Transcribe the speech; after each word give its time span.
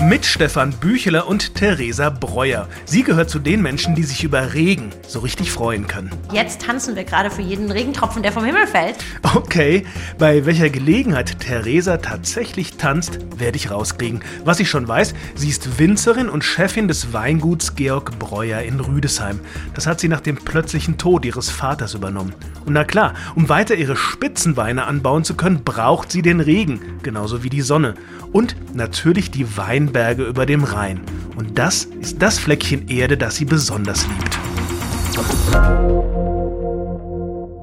mit 0.00 0.24
Stefan 0.24 0.72
Bücheler 0.72 1.28
und 1.28 1.54
Theresa 1.54 2.08
Breuer. 2.08 2.68
Sie 2.86 3.02
gehört 3.02 3.28
zu 3.28 3.38
den 3.38 3.60
Menschen, 3.60 3.94
die 3.94 4.02
sich 4.02 4.24
über 4.24 4.54
Regen 4.54 4.90
so 5.06 5.18
richtig 5.18 5.52
freuen 5.52 5.86
können. 5.86 6.10
Jetzt 6.32 6.62
tanzen 6.62 6.96
wir 6.96 7.04
gerade 7.04 7.30
für 7.30 7.42
jeden 7.42 7.70
Regentropfen, 7.70 8.22
der 8.22 8.32
vom 8.32 8.44
Himmel 8.44 8.66
fällt. 8.66 8.96
Okay, 9.34 9.84
bei 10.18 10.46
welcher 10.46 10.70
Gelegenheit 10.70 11.38
Theresa 11.40 11.98
tatsächlich 11.98 12.78
tanzt, 12.78 13.18
werde 13.36 13.56
ich 13.56 13.70
rauskriegen. 13.70 14.22
Was 14.44 14.60
ich 14.60 14.70
schon 14.70 14.88
weiß, 14.88 15.14
sie 15.34 15.48
ist 15.48 15.78
Winzerin 15.78 16.30
und 16.30 16.44
Chefin 16.44 16.88
des 16.88 17.12
Weinguts 17.12 17.74
Georg 17.74 18.18
Breuer 18.18 18.60
in 18.62 18.80
Rüdesheim. 18.80 19.40
Das 19.74 19.86
hat 19.86 20.00
sie 20.00 20.08
nach 20.08 20.20
dem 20.20 20.36
plötzlichen 20.36 20.96
Tod 20.96 21.24
ihres 21.26 21.50
Vaters 21.50 21.94
übernommen. 21.94 22.34
Und 22.64 22.72
na 22.72 22.84
klar, 22.84 23.14
um 23.34 23.48
weiter 23.48 23.74
ihre 23.74 23.96
Spitzenweine 23.96 24.86
anbauen 24.86 25.24
zu 25.24 25.34
können, 25.34 25.62
braucht 25.62 26.10
sie 26.10 26.22
den 26.22 26.40
Regen, 26.40 26.80
genauso 27.02 27.42
wie 27.42 27.50
die 27.50 27.62
Sonne. 27.62 27.94
Und 28.32 28.74
natürlich 28.74 29.30
die 29.30 29.56
Wein 29.56 29.70
Weinberge 29.70 30.24
über 30.24 30.46
dem 30.46 30.64
Rhein. 30.64 31.00
Und 31.36 31.58
das 31.58 31.84
ist 31.84 32.22
das 32.22 32.38
Fleckchen 32.38 32.88
Erde, 32.88 33.16
das 33.16 33.36
sie 33.36 33.44
besonders 33.44 34.06
liebt. 34.06 34.38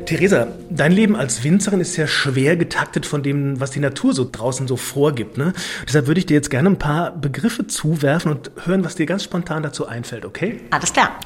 Theresa, 0.06 0.48
dein 0.70 0.92
Leben 0.94 1.16
als 1.16 1.44
Winzerin 1.44 1.82
ist 1.82 1.98
ja 1.98 2.08
schwer 2.08 2.56
getaktet 2.56 3.06
von 3.06 3.24
dem, 3.24 3.60
was 3.60 3.72
die 3.72 3.80
Natur 3.80 4.14
so 4.14 4.28
draußen 4.30 4.68
so 4.68 4.78
vorgibt. 4.78 5.38
Ne? 5.38 5.54
Deshalb 5.86 6.08
würde 6.08 6.20
ich 6.20 6.26
dir 6.26 6.36
jetzt 6.36 6.50
gerne 6.50 6.70
ein 6.70 6.80
paar 6.80 7.12
Begriffe 7.12 7.68
zuwerfen 7.68 8.32
und 8.32 8.52
hören, 8.66 8.84
was 8.86 8.96
dir 8.96 9.06
ganz 9.06 9.24
spontan 9.24 9.64
dazu 9.64 9.86
einfällt, 9.86 10.26
okay? 10.26 10.62
Alles 10.72 10.94
klar. 10.94 11.20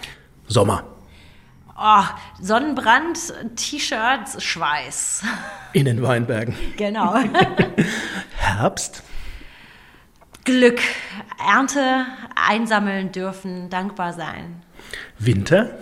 Sommer. 0.48 0.84
Oh, 1.78 2.04
Sonnenbrand, 2.42 3.18
T-Shirts, 3.56 4.44
Schweiß. 4.44 5.24
In 5.74 5.86
den 5.86 6.02
Weinbergen. 6.02 6.56
Genau. 6.78 7.16
Herbst. 8.38 9.04
Glück, 10.44 10.80
Ernte 11.40 12.06
einsammeln 12.36 13.12
dürfen, 13.12 13.70
dankbar 13.70 14.14
sein. 14.14 14.62
Winter. 15.20 15.78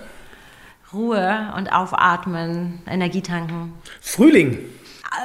Ruhe 0.92 1.54
und 1.56 1.72
aufatmen, 1.72 2.80
Energie 2.88 3.22
tanken. 3.22 3.74
Frühling. 4.02 4.60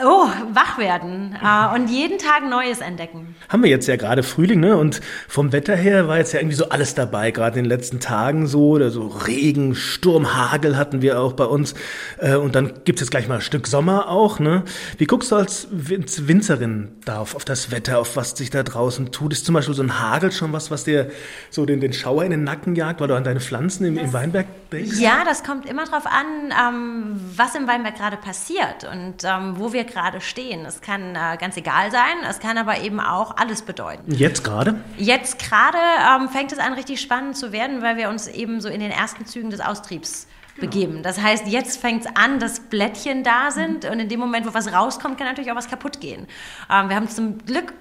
Oh, 0.02 0.28
wach 0.52 0.78
werden 0.78 1.36
äh, 1.42 1.74
und 1.74 1.88
jeden 1.88 2.18
Tag 2.18 2.48
Neues 2.48 2.80
entdecken. 2.80 3.36
Haben 3.50 3.62
wir 3.62 3.70
jetzt 3.70 3.86
ja 3.86 3.96
gerade 3.96 4.22
Frühling, 4.22 4.60
ne? 4.60 4.78
Und 4.78 5.02
vom 5.28 5.52
Wetter 5.52 5.76
her 5.76 6.08
war 6.08 6.16
jetzt 6.16 6.32
ja 6.32 6.40
irgendwie 6.40 6.56
so 6.56 6.70
alles 6.70 6.94
dabei, 6.94 7.30
gerade 7.30 7.58
in 7.58 7.64
den 7.64 7.68
letzten 7.68 8.00
Tagen 8.00 8.46
so, 8.46 8.70
oder 8.70 8.90
so 8.90 9.08
Regen, 9.08 9.74
Sturm, 9.74 10.34
Hagel 10.34 10.78
hatten 10.78 11.02
wir 11.02 11.20
auch 11.20 11.34
bei 11.34 11.44
uns. 11.44 11.74
Äh, 12.18 12.36
und 12.36 12.54
dann 12.54 12.72
gibt 12.84 12.98
es 12.98 13.02
jetzt 13.02 13.10
gleich 13.10 13.28
mal 13.28 13.36
ein 13.36 13.40
Stück 13.42 13.66
Sommer 13.66 14.08
auch, 14.08 14.38
ne? 14.38 14.64
Wie 14.96 15.04
guckst 15.04 15.30
du 15.30 15.36
als 15.36 15.68
Winzerin 15.70 16.96
da 17.04 17.18
auf, 17.18 17.34
auf 17.34 17.44
das 17.44 17.70
Wetter, 17.70 17.98
auf 17.98 18.16
was 18.16 18.30
sich 18.30 18.48
da 18.48 18.62
draußen 18.62 19.12
tut? 19.12 19.34
Ist 19.34 19.44
zum 19.44 19.54
Beispiel 19.54 19.74
so 19.74 19.82
ein 19.82 20.00
Hagel 20.00 20.32
schon 20.32 20.54
was, 20.54 20.70
was 20.70 20.84
dir 20.84 21.10
so 21.50 21.66
den, 21.66 21.80
den 21.80 21.92
Schauer 21.92 22.24
in 22.24 22.30
den 22.30 22.44
Nacken 22.44 22.74
jagt, 22.74 23.02
weil 23.02 23.08
du 23.08 23.16
an 23.16 23.24
deine 23.24 23.40
Pflanzen 23.40 23.84
im, 23.84 23.98
im 23.98 24.14
Weinberg 24.14 24.46
denkst? 24.72 24.98
Ja, 24.98 25.24
das 25.26 25.44
kommt 25.44 25.66
immer 25.66 25.84
drauf 25.84 26.06
an, 26.06 26.52
ähm, 26.52 27.20
was 27.36 27.54
im 27.54 27.68
Weinberg 27.68 27.96
gerade 27.96 28.16
passiert 28.16 28.88
und 28.90 29.16
ähm, 29.24 29.58
wo 29.58 29.73
wir 29.74 29.84
gerade 29.84 30.22
stehen. 30.22 30.64
Es 30.64 30.80
kann 30.80 31.14
äh, 31.14 31.36
ganz 31.38 31.58
egal 31.58 31.90
sein, 31.90 32.16
es 32.26 32.40
kann 32.40 32.56
aber 32.56 32.80
eben 32.80 32.98
auch 32.98 33.36
alles 33.36 33.60
bedeuten. 33.60 34.14
Jetzt 34.14 34.42
gerade? 34.42 34.82
Jetzt 34.96 35.38
gerade 35.38 35.76
ähm, 35.76 36.30
fängt 36.30 36.52
es 36.52 36.58
an, 36.58 36.72
richtig 36.72 37.02
spannend 37.02 37.36
zu 37.36 37.52
werden, 37.52 37.82
weil 37.82 37.98
wir 37.98 38.08
uns 38.08 38.26
eben 38.26 38.62
so 38.62 38.70
in 38.70 38.80
den 38.80 38.90
ersten 38.90 39.26
Zügen 39.26 39.50
des 39.50 39.60
Austriebs 39.60 40.26
genau. 40.56 40.70
begeben. 40.70 41.02
Das 41.02 41.20
heißt, 41.20 41.46
jetzt 41.46 41.78
fängt 41.78 42.06
es 42.06 42.16
an, 42.16 42.38
dass 42.38 42.60
Blättchen 42.60 43.22
da 43.22 43.50
sind 43.50 43.84
und 43.84 44.00
in 44.00 44.08
dem 44.08 44.20
Moment, 44.20 44.46
wo 44.46 44.54
was 44.54 44.72
rauskommt, 44.72 45.18
kann 45.18 45.26
natürlich 45.26 45.52
auch 45.52 45.56
was 45.56 45.68
kaputt 45.68 46.00
gehen. 46.00 46.26
Ähm, 46.70 46.88
wir 46.88 46.96
haben 46.96 47.08
zum 47.10 47.38
Glück 47.44 47.74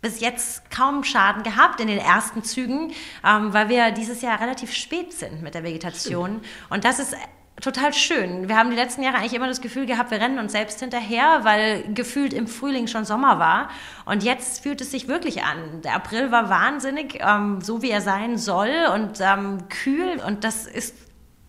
bis 0.00 0.20
jetzt 0.20 0.70
kaum 0.70 1.04
Schaden 1.04 1.44
gehabt 1.44 1.80
in 1.80 1.86
den 1.86 1.98
ersten 1.98 2.42
Zügen, 2.42 2.92
ähm, 3.24 3.52
weil 3.52 3.68
wir 3.68 3.92
dieses 3.92 4.20
Jahr 4.20 4.40
relativ 4.40 4.72
spät 4.72 5.12
sind 5.12 5.42
mit 5.42 5.54
der 5.54 5.62
Vegetation. 5.62 6.40
Stimmt. 6.40 6.70
Und 6.70 6.84
das 6.84 6.98
ist 6.98 7.16
total 7.60 7.92
schön. 7.92 8.48
Wir 8.48 8.56
haben 8.56 8.70
die 8.70 8.76
letzten 8.76 9.02
Jahre 9.02 9.18
eigentlich 9.18 9.34
immer 9.34 9.46
das 9.46 9.60
Gefühl 9.60 9.86
gehabt, 9.86 10.10
wir 10.10 10.20
rennen 10.20 10.38
uns 10.38 10.52
selbst 10.52 10.80
hinterher, 10.80 11.40
weil 11.42 11.84
gefühlt 11.94 12.32
im 12.32 12.46
Frühling 12.46 12.86
schon 12.86 13.04
Sommer 13.04 13.38
war. 13.38 13.68
Und 14.04 14.22
jetzt 14.22 14.62
fühlt 14.62 14.80
es 14.80 14.90
sich 14.90 15.08
wirklich 15.08 15.44
an. 15.44 15.82
Der 15.82 15.94
April 15.94 16.32
war 16.32 16.48
wahnsinnig, 16.48 17.20
ähm, 17.20 17.60
so 17.60 17.82
wie 17.82 17.90
er 17.90 18.00
sein 18.00 18.38
soll 18.38 18.70
und 18.94 19.20
ähm, 19.20 19.68
kühl. 19.68 20.20
Und 20.26 20.44
das 20.44 20.66
ist 20.66 20.94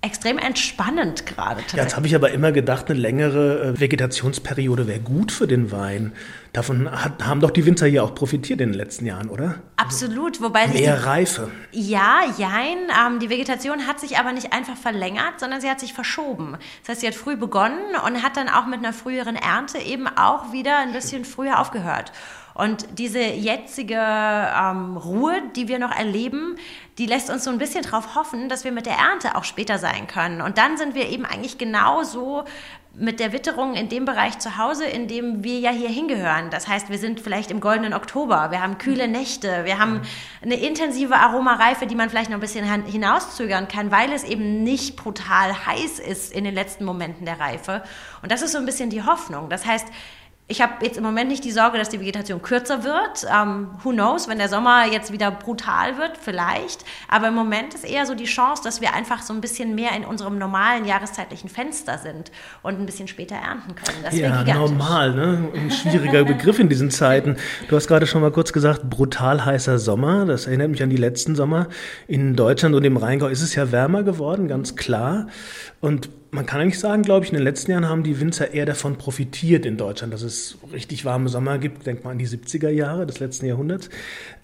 extrem 0.03 0.37
entspannend 0.37 1.25
gerade. 1.25 1.61
Ja, 1.75 1.83
jetzt 1.83 1.95
habe 1.95 2.05
ich 2.07 2.13
aber 2.13 2.31
immer 2.31 2.51
gedacht, 2.51 2.89
eine 2.89 2.99
längere 2.99 3.73
äh, 3.73 3.79
Vegetationsperiode 3.79 4.85
wäre 4.85 4.99
gut 4.99 5.31
für 5.31 5.47
den 5.47 5.71
Wein. 5.71 6.11
Davon 6.51 6.91
hat, 6.91 7.25
haben 7.25 7.39
doch 7.39 7.51
die 7.51 7.65
Winzer 7.65 7.87
hier 7.87 8.03
auch 8.03 8.13
profitiert 8.13 8.61
in 8.61 8.71
den 8.71 8.77
letzten 8.77 9.05
Jahren, 9.05 9.29
oder? 9.29 9.55
Absolut, 9.77 10.41
wobei 10.41 10.67
mehr 10.67 10.97
die, 10.97 11.03
Reife. 11.03 11.49
Ja, 11.71 12.21
jein. 12.37 12.77
Ähm, 12.89 13.19
die 13.19 13.29
Vegetation 13.29 13.87
hat 13.87 13.99
sich 13.99 14.17
aber 14.17 14.33
nicht 14.33 14.51
einfach 14.51 14.75
verlängert, 14.75 15.39
sondern 15.39 15.61
sie 15.61 15.69
hat 15.69 15.79
sich 15.79 15.93
verschoben. 15.93 16.57
Das 16.81 16.89
heißt, 16.89 17.01
sie 17.01 17.07
hat 17.07 17.15
früh 17.15 17.37
begonnen 17.37 17.95
und 18.05 18.21
hat 18.21 18.35
dann 18.35 18.49
auch 18.49 18.67
mit 18.67 18.79
einer 18.79 18.93
früheren 18.93 19.37
Ernte 19.37 19.79
eben 19.79 20.07
auch 20.07 20.51
wieder 20.51 20.79
ein 20.79 20.91
bisschen 20.91 21.23
früher 21.23 21.59
aufgehört. 21.59 22.11
Und 22.53 22.99
diese 22.99 23.19
jetzige 23.19 23.95
ähm, 23.95 24.97
Ruhe, 24.97 25.41
die 25.55 25.67
wir 25.67 25.79
noch 25.79 25.91
erleben, 25.91 26.55
die 26.97 27.05
lässt 27.05 27.29
uns 27.29 27.43
so 27.43 27.49
ein 27.49 27.57
bisschen 27.57 27.83
darauf 27.83 28.15
hoffen, 28.15 28.49
dass 28.49 28.63
wir 28.63 28.71
mit 28.71 28.85
der 28.85 28.97
Ernte 28.97 29.35
auch 29.35 29.43
später 29.43 29.79
sein 29.79 30.07
können. 30.07 30.41
Und 30.41 30.57
dann 30.57 30.77
sind 30.77 30.93
wir 30.93 31.09
eben 31.09 31.25
eigentlich 31.25 31.57
genauso 31.57 32.43
mit 32.95 33.19
der 33.19 33.33
Witterung 33.33 33.73
in 33.73 33.89
dem 33.89 34.05
Bereich 34.05 34.37
zu 34.37 34.57
Hause, 34.59 34.85
in 34.85 35.07
dem 35.07 35.43
wir 35.43 35.57
ja 35.57 35.71
hier 35.71 35.89
hingehören. 35.89 36.51
Das 36.51 36.67
heißt, 36.67 36.91
wir 36.91 36.99
sind 36.99 37.19
vielleicht 37.19 37.49
im 37.49 37.59
goldenen 37.59 37.95
Oktober, 37.95 38.51
wir 38.51 38.61
haben 38.61 38.77
kühle 38.77 39.07
Nächte, 39.07 39.65
wir 39.65 39.79
haben 39.79 40.01
eine 40.43 40.55
intensive 40.55 41.15
Aromareife, 41.15 41.87
die 41.87 41.95
man 41.95 42.11
vielleicht 42.11 42.29
noch 42.29 42.37
ein 42.37 42.41
bisschen 42.41 42.65
hinauszögern 42.85 43.67
kann, 43.67 43.89
weil 43.89 44.11
es 44.13 44.23
eben 44.23 44.63
nicht 44.63 44.95
brutal 44.95 45.65
heiß 45.65 45.97
ist 45.97 46.31
in 46.31 46.43
den 46.43 46.53
letzten 46.53 46.85
Momenten 46.85 47.25
der 47.25 47.39
Reife. 47.39 47.83
Und 48.21 48.31
das 48.31 48.43
ist 48.43 48.51
so 48.51 48.59
ein 48.59 48.65
bisschen 48.65 48.91
die 48.91 49.03
Hoffnung. 49.03 49.49
Das 49.49 49.65
heißt, 49.65 49.87
ich 50.53 50.61
habe 50.61 50.85
jetzt 50.85 50.97
im 50.97 51.03
Moment 51.03 51.31
nicht 51.31 51.43
die 51.43 51.51
Sorge, 51.51 51.79
dass 51.79 51.89
die 51.89 51.99
Vegetation 51.99 52.39
kürzer 52.39 52.83
wird. 52.83 53.25
Ähm, 53.27 53.69
who 53.83 53.89
knows, 53.89 54.27
wenn 54.27 54.37
der 54.37 54.49
Sommer 54.49 54.85
jetzt 54.85 55.11
wieder 55.11 55.31
brutal 55.31 55.97
wird, 55.97 56.15
vielleicht. 56.15 56.85
Aber 57.07 57.29
im 57.29 57.33
Moment 57.33 57.73
ist 57.73 57.83
eher 57.83 58.05
so 58.05 58.13
die 58.13 58.25
Chance, 58.25 58.61
dass 58.63 58.79
wir 58.79 58.93
einfach 58.93 59.23
so 59.23 59.33
ein 59.33 59.41
bisschen 59.41 59.73
mehr 59.73 59.95
in 59.97 60.05
unserem 60.05 60.37
normalen 60.37 60.85
jahreszeitlichen 60.85 61.49
Fenster 61.49 61.97
sind 61.97 62.31
und 62.61 62.79
ein 62.79 62.85
bisschen 62.85 63.07
später 63.07 63.33
ernten 63.33 63.73
können. 63.73 63.97
Das 64.03 64.15
ja, 64.15 64.43
normal, 64.43 65.15
ne? 65.15 65.49
Ein 65.55 65.71
schwieriger 65.71 66.23
Begriff 66.33 66.59
in 66.59 66.69
diesen 66.69 66.91
Zeiten. 66.91 67.37
Du 67.67 67.75
hast 67.75 67.87
gerade 67.87 68.05
schon 68.05 68.21
mal 68.21 68.31
kurz 68.31 68.53
gesagt, 68.53 68.87
brutal 68.87 69.43
heißer 69.43 69.79
Sommer. 69.79 70.25
Das 70.25 70.45
erinnert 70.45 70.69
mich 70.69 70.83
an 70.83 70.91
die 70.91 70.97
letzten 70.97 71.35
Sommer. 71.35 71.67
In 72.07 72.35
Deutschland 72.35 72.75
und 72.75 72.83
im 72.83 72.97
Rheingau 72.97 73.25
ist 73.25 73.41
es 73.41 73.55
ja 73.55 73.71
wärmer 73.71 74.03
geworden, 74.03 74.47
ganz 74.47 74.75
klar. 74.75 75.25
Und 75.81 76.09
man 76.33 76.47
kann 76.47 76.61
eigentlich 76.61 76.79
sagen, 76.79 77.03
glaube 77.03 77.25
ich, 77.25 77.31
in 77.31 77.37
den 77.37 77.43
letzten 77.43 77.71
Jahren 77.71 77.87
haben 77.87 78.03
die 78.03 78.19
Winzer 78.19 78.51
eher 78.51 78.65
davon 78.65 78.97
profitiert 78.97 79.67
in 79.67 79.77
Deutschland, 79.77 80.11
dass 80.11 80.23
es 80.23 80.57
richtig 80.73 81.05
warme 81.05 81.29
Sommer 81.29 81.59
gibt. 81.59 81.85
Denk 81.85 82.03
mal 82.03 82.11
an 82.11 82.17
die 82.17 82.27
70er 82.27 82.69
Jahre 82.69 83.05
des 83.05 83.19
letzten 83.19 83.45
Jahrhunderts. 83.45 83.89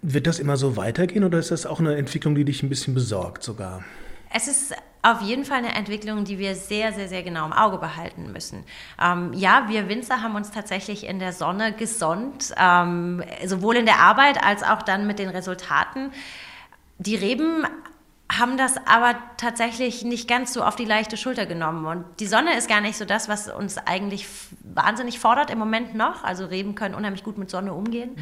Wird 0.03 0.27
das 0.27 0.37
immer 0.37 0.55
so 0.55 0.77
weitergehen 0.77 1.23
oder 1.23 1.39
ist 1.39 1.49
das 1.49 1.65
auch 1.65 1.79
eine 1.79 1.95
Entwicklung, 1.95 2.35
die 2.35 2.45
dich 2.45 2.61
ein 2.61 2.69
bisschen 2.69 2.93
besorgt 2.93 3.43
sogar? 3.43 3.83
Es 4.31 4.47
ist 4.47 4.75
auf 5.01 5.21
jeden 5.21 5.45
Fall 5.45 5.57
eine 5.57 5.73
Entwicklung, 5.73 6.25
die 6.25 6.37
wir 6.37 6.53
sehr, 6.53 6.93
sehr, 6.93 7.07
sehr 7.07 7.23
genau 7.23 7.47
im 7.47 7.53
Auge 7.53 7.79
behalten 7.79 8.31
müssen. 8.31 8.65
Ähm, 9.01 9.33
ja, 9.33 9.65
wir 9.67 9.89
Winzer 9.89 10.21
haben 10.21 10.35
uns 10.35 10.51
tatsächlich 10.51 11.07
in 11.07 11.17
der 11.17 11.33
Sonne 11.33 11.73
gesonnt, 11.73 12.53
ähm, 12.55 13.23
sowohl 13.45 13.77
in 13.77 13.85
der 13.85 13.97
Arbeit 13.97 14.43
als 14.43 14.61
auch 14.61 14.83
dann 14.83 15.07
mit 15.07 15.17
den 15.17 15.29
Resultaten. 15.29 16.11
Die 16.99 17.15
Reben 17.15 17.65
haben 18.31 18.57
das 18.57 18.75
aber 18.85 19.15
tatsächlich 19.37 20.03
nicht 20.03 20.27
ganz 20.27 20.53
so 20.53 20.63
auf 20.63 20.75
die 20.75 20.85
leichte 20.85 21.17
Schulter 21.17 21.47
genommen. 21.47 21.85
Und 21.85 22.05
die 22.19 22.27
Sonne 22.27 22.55
ist 22.55 22.69
gar 22.69 22.79
nicht 22.79 22.97
so 22.97 23.05
das, 23.05 23.27
was 23.27 23.49
uns 23.49 23.77
eigentlich 23.79 24.27
wahnsinnig 24.63 25.19
fordert 25.19 25.49
im 25.49 25.57
Moment 25.57 25.95
noch. 25.95 26.23
Also 26.23 26.45
Reben 26.45 26.75
können 26.75 26.93
unheimlich 26.93 27.23
gut 27.23 27.39
mit 27.39 27.49
Sonne 27.49 27.73
umgehen. 27.73 28.11
Mhm. 28.11 28.21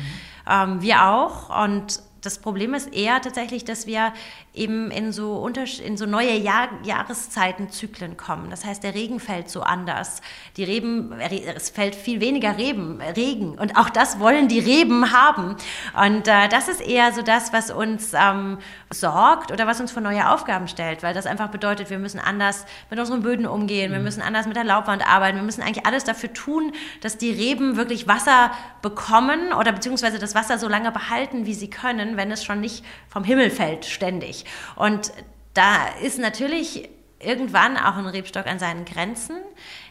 Ähm, 0.49 0.81
wir 0.81 1.03
auch. 1.03 1.63
Und 1.63 2.01
das 2.21 2.39
Problem 2.39 2.73
ist 2.73 2.93
eher 2.93 3.21
tatsächlich, 3.21 3.65
dass 3.65 3.87
wir 3.87 4.13
eben 4.53 4.91
in 4.91 5.11
so, 5.11 5.47
in 5.83 5.97
so 5.97 6.05
neue 6.05 6.35
Jahr 6.35 6.69
Jahreszeitenzyklen 6.83 8.17
kommen. 8.17 8.49
Das 8.49 8.65
heißt, 8.65 8.83
der 8.83 8.95
Regen 8.95 9.19
fällt 9.19 9.49
so 9.49 9.61
anders. 9.61 10.21
Die 10.57 10.63
Reben, 10.63 11.13
es 11.19 11.69
fällt 11.69 11.95
viel 11.95 12.21
weniger 12.21 12.57
Reben, 12.57 13.01
Regen. 13.15 13.57
Und 13.57 13.77
auch 13.77 13.89
das 13.89 14.19
wollen 14.19 14.47
die 14.47 14.59
Reben 14.59 15.11
haben. 15.11 15.55
Und 16.01 16.27
äh, 16.27 16.47
das 16.49 16.67
ist 16.67 16.81
eher 16.81 17.13
so 17.13 17.21
das, 17.21 17.53
was 17.53 17.71
uns 17.71 18.13
ähm, 18.13 18.57
sorgt 18.91 19.51
oder 19.51 19.67
was 19.67 19.79
uns 19.81 19.91
vor 19.91 20.01
neue 20.01 20.29
Aufgaben 20.29 20.67
stellt, 20.67 21.03
weil 21.03 21.13
das 21.13 21.25
einfach 21.25 21.49
bedeutet, 21.49 21.89
wir 21.89 21.99
müssen 21.99 22.19
anders 22.19 22.65
mit 22.89 22.99
unseren 22.99 23.21
Böden 23.21 23.45
umgehen, 23.45 23.91
wir 23.91 23.99
mhm. 23.99 24.05
müssen 24.05 24.21
anders 24.21 24.47
mit 24.47 24.55
der 24.55 24.63
Laubwand 24.63 25.07
arbeiten, 25.07 25.37
wir 25.37 25.43
müssen 25.43 25.61
eigentlich 25.61 25.85
alles 25.85 26.03
dafür 26.03 26.33
tun, 26.33 26.71
dass 27.01 27.17
die 27.17 27.31
Reben 27.31 27.75
wirklich 27.75 28.07
Wasser 28.07 28.51
bekommen 28.81 29.53
oder 29.53 29.71
beziehungsweise 29.71 30.19
das 30.19 30.35
Wasser 30.35 30.57
so 30.57 30.67
lange 30.67 30.91
behalten, 30.91 31.45
wie 31.45 31.53
sie 31.53 31.69
können, 31.69 32.06
wenn 32.15 32.31
es 32.31 32.45
schon 32.45 32.61
nicht 32.61 32.85
vom 33.09 33.23
Himmel 33.23 33.49
fällt 33.49 33.85
ständig. 33.85 34.45
Und 34.75 35.11
da 35.53 35.87
ist 36.01 36.19
natürlich 36.19 36.87
irgendwann 37.19 37.77
auch 37.77 37.97
ein 37.97 38.05
Rebstock 38.05 38.45
an 38.45 38.59
seinen 38.59 38.85
Grenzen. 38.85 39.37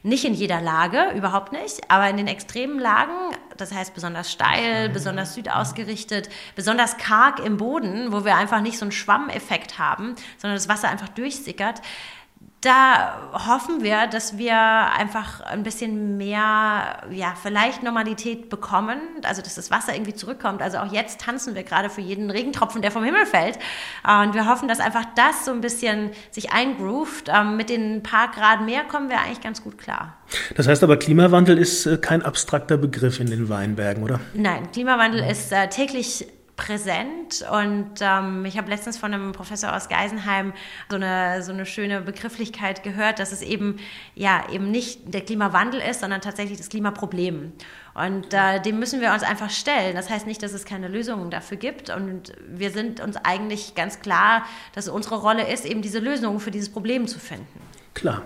Nicht 0.04 0.24
in 0.24 0.32
jeder 0.32 0.60
Lage, 0.60 1.10
überhaupt 1.16 1.52
nicht, 1.52 1.90
aber 1.90 2.08
in 2.08 2.16
den 2.16 2.28
extremen 2.28 2.78
Lagen 2.78 3.34
das 3.56 3.72
heißt 3.72 3.94
besonders 3.94 4.30
steil, 4.30 4.88
besonders 4.88 5.34
südausgerichtet, 5.34 6.28
besonders 6.54 6.96
karg 6.96 7.40
im 7.40 7.56
Boden, 7.56 8.12
wo 8.12 8.24
wir 8.24 8.36
einfach 8.36 8.60
nicht 8.60 8.78
so 8.78 8.84
einen 8.84 8.92
Schwammeffekt 8.92 9.78
haben, 9.78 10.14
sondern 10.38 10.56
das 10.56 10.68
Wasser 10.68 10.88
einfach 10.88 11.08
durchsickert 11.08 11.82
da 12.62 13.30
hoffen 13.32 13.82
wir, 13.82 14.06
dass 14.06 14.38
wir 14.38 14.56
einfach 14.56 15.40
ein 15.42 15.62
bisschen 15.62 16.16
mehr, 16.16 17.02
ja, 17.10 17.34
vielleicht 17.40 17.82
Normalität 17.82 18.48
bekommen, 18.48 18.98
also 19.22 19.42
dass 19.42 19.54
das 19.54 19.70
Wasser 19.70 19.94
irgendwie 19.94 20.14
zurückkommt. 20.14 20.62
Also 20.62 20.78
auch 20.78 20.90
jetzt 20.90 21.20
tanzen 21.20 21.54
wir 21.54 21.62
gerade 21.62 21.90
für 21.90 22.00
jeden 22.00 22.30
Regentropfen, 22.30 22.82
der 22.82 22.90
vom 22.90 23.04
Himmel 23.04 23.26
fällt. 23.26 23.58
Und 24.04 24.34
wir 24.34 24.48
hoffen, 24.48 24.68
dass 24.68 24.80
einfach 24.80 25.04
das 25.14 25.44
so 25.44 25.52
ein 25.52 25.60
bisschen 25.60 26.10
sich 26.30 26.52
eingroovt. 26.52 27.30
Ähm, 27.32 27.56
mit 27.56 27.68
den 27.68 28.02
paar 28.02 28.30
Grad 28.30 28.62
mehr 28.62 28.84
kommen 28.84 29.10
wir 29.10 29.20
eigentlich 29.20 29.42
ganz 29.42 29.62
gut 29.62 29.78
klar. 29.78 30.16
Das 30.56 30.66
heißt 30.66 30.82
aber, 30.82 30.96
Klimawandel 30.96 31.58
ist 31.58 31.86
äh, 31.86 31.98
kein 31.98 32.22
abstrakter 32.22 32.78
Begriff 32.78 33.20
in 33.20 33.28
den 33.28 33.48
Weinbergen, 33.48 34.02
oder? 34.02 34.18
Nein, 34.34 34.72
Klimawandel 34.72 35.22
ist 35.30 35.52
äh, 35.52 35.68
täglich 35.68 36.26
präsent. 36.56 37.44
Und 37.52 37.92
ähm, 38.00 38.44
ich 38.46 38.56
habe 38.56 38.70
letztens 38.70 38.96
von 38.96 39.12
einem 39.12 39.32
Professor 39.32 39.76
aus 39.76 39.88
Geisenheim 39.88 40.52
so 40.88 40.96
eine, 40.96 41.42
so 41.42 41.52
eine 41.52 41.66
schöne 41.66 42.00
Begrifflichkeit 42.00 42.82
gehört, 42.82 43.18
dass 43.18 43.32
es 43.32 43.42
eben 43.42 43.76
ja 44.14 44.44
eben 44.50 44.70
nicht 44.70 45.12
der 45.12 45.20
Klimawandel 45.20 45.80
ist, 45.80 46.00
sondern 46.00 46.20
tatsächlich 46.22 46.58
das 46.58 46.70
Klimaproblem. 46.70 47.52
Und 47.94 48.32
äh, 48.32 48.60
dem 48.60 48.78
müssen 48.78 49.00
wir 49.00 49.12
uns 49.12 49.22
einfach 49.22 49.50
stellen. 49.50 49.94
Das 49.94 50.10
heißt 50.10 50.26
nicht, 50.26 50.42
dass 50.42 50.52
es 50.52 50.64
keine 50.64 50.88
Lösungen 50.88 51.30
dafür 51.30 51.58
gibt. 51.58 51.90
Und 51.90 52.32
wir 52.48 52.70
sind 52.70 53.00
uns 53.00 53.16
eigentlich 53.16 53.74
ganz 53.74 54.00
klar, 54.00 54.44
dass 54.74 54.88
unsere 54.88 55.16
Rolle 55.16 55.50
ist, 55.52 55.66
eben 55.66 55.82
diese 55.82 55.98
Lösungen 55.98 56.40
für 56.40 56.50
dieses 56.50 56.70
Problem 56.70 57.06
zu 57.06 57.18
finden. 57.18 57.60
Klar. 57.94 58.22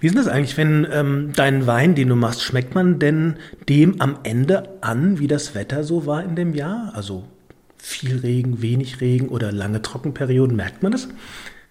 Wie 0.00 0.06
ist 0.06 0.16
das 0.16 0.28
eigentlich, 0.28 0.56
wenn 0.56 0.86
ähm, 0.92 1.32
dein 1.34 1.66
Wein, 1.66 1.94
den 1.94 2.08
du 2.08 2.16
machst, 2.16 2.42
schmeckt 2.42 2.74
man 2.74 2.98
denn 2.98 3.38
dem 3.68 4.00
am 4.00 4.18
Ende 4.22 4.78
an, 4.82 5.18
wie 5.18 5.26
das 5.26 5.54
Wetter 5.54 5.82
so 5.82 6.06
war 6.06 6.22
in 6.22 6.36
dem 6.36 6.54
Jahr? 6.54 6.92
Also 6.94 7.24
viel 7.88 8.18
Regen, 8.18 8.62
wenig 8.62 9.00
Regen 9.00 9.28
oder 9.28 9.50
lange 9.50 9.82
Trockenperioden? 9.82 10.54
Merkt 10.54 10.82
man 10.82 10.92
das? 10.92 11.08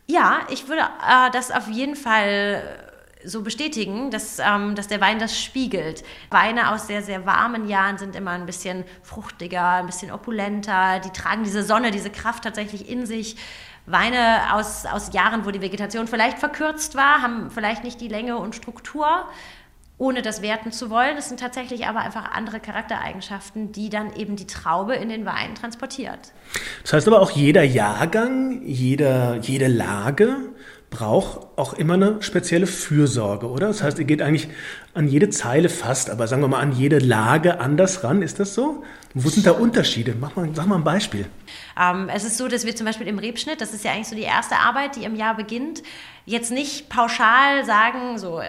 Ja, 0.07 0.39
ich 0.49 0.67
würde 0.67 0.81
äh, 0.81 1.31
das 1.31 1.51
auf 1.51 1.69
jeden 1.69 1.95
Fall 1.95 2.61
so 3.23 3.41
bestätigen, 3.41 4.09
dass, 4.09 4.39
ähm, 4.39 4.75
dass 4.75 4.87
der 4.87 5.01
Wein 5.01 5.19
das 5.19 5.39
spiegelt. 5.39 6.03
Weine 6.29 6.71
aus 6.71 6.87
sehr, 6.87 7.01
sehr 7.01 7.25
warmen 7.25 7.67
Jahren 7.67 7.97
sind 7.97 8.15
immer 8.15 8.31
ein 8.31 8.45
bisschen 8.45 8.83
fruchtiger, 9.03 9.71
ein 9.73 9.85
bisschen 9.85 10.11
opulenter, 10.11 10.99
die 10.99 11.09
tragen 11.09 11.43
diese 11.43 11.63
Sonne, 11.63 11.91
diese 11.91 12.09
Kraft 12.09 12.43
tatsächlich 12.43 12.89
in 12.89 13.05
sich. 13.05 13.35
Weine 13.85 14.53
aus, 14.53 14.85
aus 14.85 15.13
Jahren, 15.13 15.45
wo 15.45 15.51
die 15.51 15.61
Vegetation 15.61 16.07
vielleicht 16.07 16.39
verkürzt 16.39 16.95
war, 16.95 17.21
haben 17.21 17.49
vielleicht 17.51 17.83
nicht 17.83 18.01
die 18.01 18.09
Länge 18.09 18.37
und 18.37 18.55
Struktur, 18.55 19.27
ohne 19.97 20.21
das 20.21 20.41
werten 20.41 20.71
zu 20.71 20.89
wollen. 20.89 21.17
Es 21.17 21.29
sind 21.29 21.39
tatsächlich 21.39 21.87
aber 21.87 22.01
einfach 22.01 22.31
andere 22.31 22.59
Charaktereigenschaften, 22.59 23.71
die 23.71 23.89
dann 23.89 24.15
eben 24.15 24.35
die 24.35 24.47
Traube 24.47 24.95
in 24.95 25.09
den 25.09 25.25
Wein 25.25 25.55
transportiert. 25.55 26.33
Das 26.83 26.93
heißt 26.93 27.07
aber 27.07 27.21
auch 27.21 27.31
jeder 27.31 27.63
Jahrgang, 27.63 28.61
jeder, 28.63 29.37
jede 29.37 29.67
Lage 29.67 30.37
braucht 30.89 31.47
auch 31.57 31.73
immer 31.73 31.95
eine 31.95 32.21
spezielle 32.21 32.65
Fürsorge, 32.65 33.49
oder? 33.49 33.67
Das 33.67 33.83
heißt, 33.83 33.99
ihr 33.99 34.05
geht 34.05 34.21
eigentlich 34.21 34.47
an 34.93 35.07
jede 35.07 35.29
Zeile 35.29 35.67
fast, 35.67 36.09
aber 36.09 36.27
sagen 36.27 36.41
wir 36.41 36.47
mal 36.47 36.61
an 36.61 36.71
jede 36.71 36.99
Lage 36.99 37.59
anders 37.59 38.03
ran. 38.05 38.21
Ist 38.21 38.39
das 38.39 38.53
so? 38.53 38.83
Wo 39.13 39.27
sind 39.29 39.45
da 39.45 39.51
Unterschiede? 39.51 40.15
Mach 40.17 40.35
mal, 40.35 40.49
sag 40.53 40.65
mal 40.67 40.75
ein 40.75 40.85
Beispiel. 40.85 41.25
Ähm, 41.77 42.09
es 42.13 42.23
ist 42.23 42.37
so, 42.37 42.47
dass 42.47 42.65
wir 42.65 42.75
zum 42.75 42.85
Beispiel 42.85 43.07
im 43.07 43.19
Rebschnitt, 43.19 43.59
das 43.59 43.73
ist 43.73 43.83
ja 43.83 43.91
eigentlich 43.91 44.07
so 44.07 44.15
die 44.15 44.21
erste 44.21 44.55
Arbeit, 44.55 44.95
die 44.95 45.03
im 45.03 45.15
Jahr 45.15 45.35
beginnt, 45.35 45.83
jetzt 46.25 46.51
nicht 46.51 46.87
pauschal 46.87 47.65
sagen, 47.65 48.17
so 48.17 48.39
äh, 48.39 48.45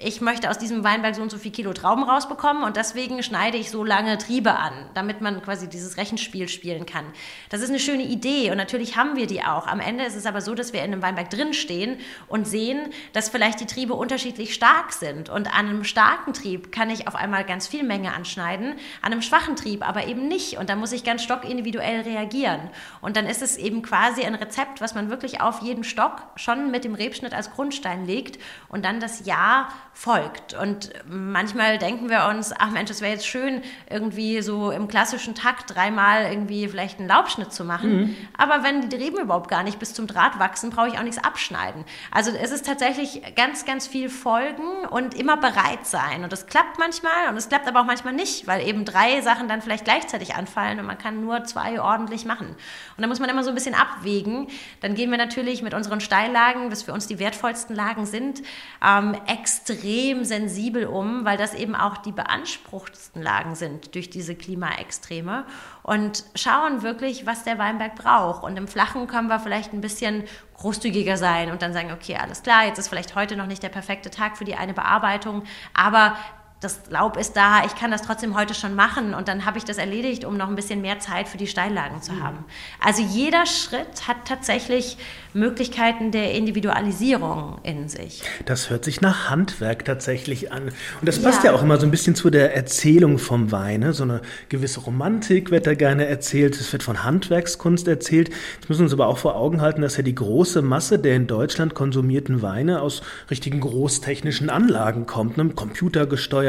ich 0.00 0.20
möchte 0.20 0.48
aus 0.48 0.58
diesem 0.58 0.84
Weinberg 0.84 1.16
so 1.16 1.22
und 1.22 1.30
so 1.30 1.38
viel 1.38 1.50
Kilo 1.50 1.72
Trauben 1.72 2.04
rausbekommen 2.04 2.62
und 2.62 2.76
deswegen 2.76 3.22
schneide 3.22 3.56
ich 3.56 3.70
so 3.70 3.82
lange 3.84 4.16
Triebe 4.18 4.54
an, 4.54 4.72
damit 4.94 5.20
man 5.20 5.42
quasi 5.42 5.68
dieses 5.68 5.96
Rechenspiel 5.96 6.48
spielen 6.48 6.86
kann. 6.86 7.04
Das 7.48 7.62
ist 7.62 7.70
eine 7.70 7.80
schöne 7.80 8.04
Idee 8.04 8.50
und 8.50 8.58
natürlich 8.58 8.96
haben 8.96 9.16
wir 9.16 9.26
die 9.26 9.42
auch. 9.42 9.66
Am 9.66 9.80
Ende 9.80 10.04
ist 10.04 10.14
es 10.14 10.26
aber 10.26 10.40
so, 10.40 10.54
dass 10.54 10.72
wir 10.72 10.80
in 10.84 10.92
einem 10.92 11.02
Weinberg 11.02 11.30
drinstehen 11.30 11.98
und 12.28 12.46
sehen, 12.46 12.90
dass 13.12 13.28
vielleicht 13.28 13.60
die 13.60 13.66
Triebe 13.66 13.94
unterschiedlich 13.94 14.54
stark 14.54 14.92
sind. 14.92 15.28
Und 15.28 15.48
an 15.48 15.68
einem 15.68 15.84
starken 15.84 16.32
Trieb 16.32 16.70
kann 16.70 16.90
ich 16.90 17.08
auf 17.08 17.16
einmal 17.16 17.44
ganz 17.44 17.66
viel 17.66 17.82
Menge 17.82 18.14
anschneiden, 18.14 18.74
an 19.02 19.12
einem 19.12 19.22
schwachen 19.22 19.56
Trieb 19.56 19.86
aber 19.86 20.06
eben 20.06 20.28
nicht. 20.28 20.58
Und 20.58 20.70
da 20.70 20.76
muss 20.76 20.92
ich 20.92 21.02
ganz 21.02 21.22
stockindividuell 21.22 22.02
reagieren. 22.02 22.70
Und 23.00 23.16
dann 23.16 23.26
ist 23.26 23.42
es 23.42 23.56
eben 23.56 23.82
quasi 23.82 24.22
ein 24.22 24.36
Rezept, 24.36 24.80
was 24.80 24.94
man 24.94 25.10
wirklich 25.10 25.40
auf 25.40 25.60
jeden 25.62 25.82
Stock 25.82 26.22
schon 26.36 26.70
mit 26.70 26.84
dem 26.84 26.94
Rebschnitt 26.94 27.34
als 27.34 27.50
Grundstein 27.50 28.06
legt 28.06 28.38
und 28.68 28.84
dann 28.84 29.00
das 29.00 29.26
Jahr 29.26 29.72
folgt. 29.98 30.54
Und 30.54 30.90
manchmal 31.08 31.76
denken 31.76 32.08
wir 32.08 32.26
uns, 32.26 32.54
ach 32.56 32.70
Mensch, 32.70 32.88
es 32.88 33.00
wäre 33.00 33.10
jetzt 33.10 33.26
schön, 33.26 33.62
irgendwie 33.90 34.42
so 34.42 34.70
im 34.70 34.86
klassischen 34.86 35.34
Takt 35.34 35.74
dreimal 35.74 36.30
irgendwie 36.30 36.68
vielleicht 36.68 37.00
einen 37.00 37.08
Laubschnitt 37.08 37.52
zu 37.52 37.64
machen. 37.64 37.96
Mhm. 37.96 38.16
Aber 38.36 38.62
wenn 38.62 38.88
die 38.88 38.94
Reben 38.94 39.18
überhaupt 39.18 39.50
gar 39.50 39.64
nicht 39.64 39.80
bis 39.80 39.94
zum 39.94 40.06
Draht 40.06 40.38
wachsen, 40.38 40.70
brauche 40.70 40.86
ich 40.86 40.98
auch 40.98 41.02
nichts 41.02 41.18
abschneiden. 41.18 41.84
Also 42.12 42.30
es 42.30 42.52
ist 42.52 42.64
tatsächlich 42.64 43.22
ganz, 43.34 43.64
ganz 43.64 43.88
viel 43.88 44.08
Folgen 44.08 44.86
und 44.88 45.14
immer 45.14 45.36
bereit 45.36 45.84
sein. 45.84 46.22
Und 46.22 46.32
das 46.32 46.46
klappt 46.46 46.78
manchmal 46.78 47.28
und 47.28 47.36
es 47.36 47.48
klappt 47.48 47.66
aber 47.66 47.80
auch 47.80 47.86
manchmal 47.86 48.12
nicht, 48.12 48.46
weil 48.46 48.64
eben 48.68 48.84
drei 48.84 49.20
Sachen 49.20 49.48
dann 49.48 49.62
vielleicht 49.62 49.84
gleichzeitig 49.84 50.36
anfallen 50.36 50.78
und 50.78 50.86
man 50.86 50.98
kann 50.98 51.20
nur 51.20 51.42
zwei 51.42 51.80
ordentlich 51.80 52.24
machen. 52.24 52.46
Und 52.46 53.02
da 53.02 53.08
muss 53.08 53.18
man 53.18 53.28
immer 53.30 53.42
so 53.42 53.48
ein 53.48 53.56
bisschen 53.56 53.74
abwägen. 53.74 54.46
Dann 54.80 54.94
gehen 54.94 55.10
wir 55.10 55.18
natürlich 55.18 55.60
mit 55.62 55.74
unseren 55.74 56.00
Steillagen, 56.00 56.70
was 56.70 56.84
für 56.84 56.92
uns 56.92 57.08
die 57.08 57.18
wertvollsten 57.18 57.74
Lagen 57.74 58.06
sind, 58.06 58.42
ähm, 58.80 59.16
extrem 59.26 59.87
extrem 59.88 60.24
sensibel 60.24 60.86
um, 60.86 61.24
weil 61.24 61.36
das 61.38 61.54
eben 61.54 61.74
auch 61.74 61.96
die 61.98 62.12
beanspruchtsten 62.12 63.22
Lagen 63.22 63.54
sind 63.54 63.94
durch 63.94 64.10
diese 64.10 64.34
Klimaextreme 64.34 65.44
und 65.82 66.24
schauen 66.34 66.82
wirklich, 66.82 67.26
was 67.26 67.44
der 67.44 67.58
Weinberg 67.58 67.94
braucht. 67.94 68.42
Und 68.42 68.56
im 68.58 68.68
Flachen 68.68 69.06
können 69.06 69.28
wir 69.28 69.40
vielleicht 69.40 69.72
ein 69.72 69.80
bisschen 69.80 70.24
großzügiger 70.58 71.16
sein 71.16 71.50
und 71.50 71.62
dann 71.62 71.72
sagen, 71.72 71.92
okay, 71.92 72.16
alles 72.16 72.42
klar, 72.42 72.66
jetzt 72.66 72.78
ist 72.78 72.88
vielleicht 72.88 73.14
heute 73.14 73.36
noch 73.36 73.46
nicht 73.46 73.62
der 73.62 73.68
perfekte 73.70 74.10
Tag 74.10 74.36
für 74.36 74.44
die 74.44 74.56
eine 74.56 74.74
Bearbeitung, 74.74 75.44
aber 75.72 76.16
das 76.60 76.80
Laub 76.90 77.16
ist 77.16 77.36
da, 77.36 77.64
ich 77.64 77.76
kann 77.76 77.92
das 77.92 78.02
trotzdem 78.02 78.36
heute 78.36 78.52
schon 78.52 78.74
machen 78.74 79.14
und 79.14 79.28
dann 79.28 79.44
habe 79.44 79.58
ich 79.58 79.64
das 79.64 79.78
erledigt, 79.78 80.24
um 80.24 80.36
noch 80.36 80.48
ein 80.48 80.56
bisschen 80.56 80.80
mehr 80.80 80.98
Zeit 80.98 81.28
für 81.28 81.38
die 81.38 81.46
Steillagen 81.46 82.02
zu 82.02 82.20
haben. 82.20 82.44
Also 82.84 83.02
jeder 83.02 83.46
Schritt 83.46 84.08
hat 84.08 84.16
tatsächlich 84.26 84.96
Möglichkeiten 85.34 86.10
der 86.10 86.34
Individualisierung 86.34 87.58
in 87.62 87.88
sich. 87.88 88.22
Das 88.46 88.70
hört 88.70 88.84
sich 88.84 89.00
nach 89.00 89.30
Handwerk 89.30 89.84
tatsächlich 89.84 90.52
an. 90.52 90.64
Und 91.00 91.06
das 91.08 91.22
passt 91.22 91.44
ja, 91.44 91.50
ja 91.50 91.56
auch 91.56 91.62
immer 91.62 91.78
so 91.78 91.86
ein 91.86 91.90
bisschen 91.90 92.14
zu 92.14 92.30
der 92.30 92.56
Erzählung 92.56 93.18
vom 93.18 93.52
Wein. 93.52 93.80
Ne? 93.80 93.92
So 93.92 94.04
eine 94.04 94.22
gewisse 94.48 94.80
Romantik 94.80 95.50
wird 95.50 95.66
da 95.66 95.74
gerne 95.74 96.06
erzählt. 96.06 96.56
Es 96.56 96.72
wird 96.72 96.82
von 96.82 97.04
Handwerkskunst 97.04 97.86
erzählt. 97.86 98.30
Jetzt 98.30 98.68
müssen 98.68 98.80
wir 98.80 98.84
uns 98.84 98.92
aber 98.92 99.06
auch 99.06 99.18
vor 99.18 99.36
Augen 99.36 99.60
halten, 99.60 99.82
dass 99.82 99.96
ja 99.96 100.02
die 100.02 100.14
große 100.14 100.62
Masse 100.62 100.98
der 100.98 101.14
in 101.14 101.26
Deutschland 101.26 101.74
konsumierten 101.74 102.42
Weine 102.42 102.80
aus 102.80 103.02
richtigen 103.30 103.60
großtechnischen 103.60 104.50
Anlagen 104.50 105.06
kommt. 105.06 105.36
Ne? 105.36 105.50
Computergesteuert, 105.50 106.47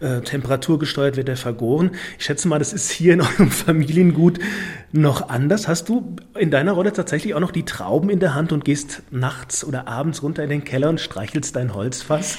äh, 0.00 0.20
temperaturgesteuert 0.20 1.16
wird 1.16 1.28
er 1.28 1.36
vergoren. 1.36 1.90
Ich 2.18 2.24
schätze 2.24 2.48
mal, 2.48 2.58
das 2.58 2.72
ist 2.72 2.90
hier 2.90 3.14
in 3.14 3.20
eurem 3.20 3.50
Familiengut 3.50 4.38
noch 4.94 5.28
anders. 5.28 5.66
Hast 5.66 5.88
du 5.88 6.14
in 6.38 6.52
deiner 6.52 6.70
Rolle 6.70 6.92
tatsächlich 6.92 7.34
auch 7.34 7.40
noch 7.40 7.50
die 7.50 7.64
Trauben 7.64 8.10
in 8.10 8.20
der 8.20 8.34
Hand 8.34 8.52
und 8.52 8.64
gehst 8.64 9.02
nachts 9.10 9.64
oder 9.64 9.88
abends 9.88 10.22
runter 10.22 10.44
in 10.44 10.50
den 10.50 10.62
Keller 10.62 10.88
und 10.88 11.00
streichelst 11.00 11.56
dein 11.56 11.74
Holzfass? 11.74 12.38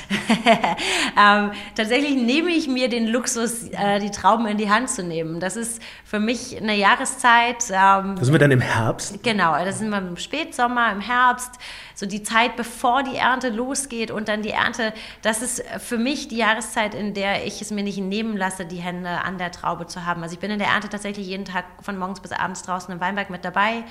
ähm, 1.19 1.51
tatsächlich 1.75 2.15
nehme 2.15 2.51
ich 2.51 2.69
mir 2.69 2.87
den 2.87 3.07
Luxus, 3.07 3.67
äh, 3.71 3.99
die 3.99 4.09
Trauben 4.09 4.47
in 4.47 4.57
die 4.57 4.69
Hand 4.69 4.89
zu 4.89 5.03
nehmen. 5.03 5.41
Das 5.41 5.57
ist 5.57 5.81
für 6.05 6.19
mich 6.19 6.57
eine 6.57 6.75
Jahreszeit. 6.75 7.65
Ähm, 7.69 8.15
da 8.15 8.23
sind 8.23 8.33
wir 8.33 8.39
dann 8.39 8.51
im 8.51 8.61
Herbst? 8.61 9.21
Genau, 9.21 9.51
da 9.51 9.71
sind 9.73 9.89
wir 9.89 9.97
im 9.97 10.15
Spätsommer, 10.15 10.93
im 10.93 11.01
Herbst. 11.01 11.51
So 11.93 12.05
die 12.05 12.23
Zeit, 12.23 12.55
bevor 12.57 13.03
die 13.03 13.15
Ernte 13.15 13.49
losgeht 13.49 14.11
und 14.11 14.27
dann 14.27 14.41
die 14.41 14.49
Ernte. 14.49 14.93
Das 15.21 15.41
ist 15.41 15.63
für 15.79 15.97
mich 15.97 16.27
die 16.27 16.37
Jahreszeit, 16.37 16.93
in 16.93 17.13
der 17.13 17.45
ich 17.45 17.61
es 17.61 17.71
mir 17.71 17.83
nicht 17.83 17.97
nehmen 17.97 18.35
lasse, 18.35 18.65
die 18.65 18.77
Hände 18.77 19.09
an 19.09 19.37
der 19.37 19.51
Traube 19.51 19.87
zu 19.87 20.05
haben. 20.05 20.21
Also 20.21 20.33
ich 20.33 20.39
bin 20.39 20.51
in 20.51 20.59
der 20.59 20.69
Ernte 20.69 20.89
tatsächlich 20.89 21.27
jeden 21.27 21.45
Tag 21.45 21.65
von 21.81 21.97
morgens 21.97 22.19
bis 22.19 22.33
abends 22.33 22.44
draußen 22.53 22.93
im 22.93 22.99
Weinberg 22.99 23.29
mit 23.29 23.43
dabei 23.45 23.83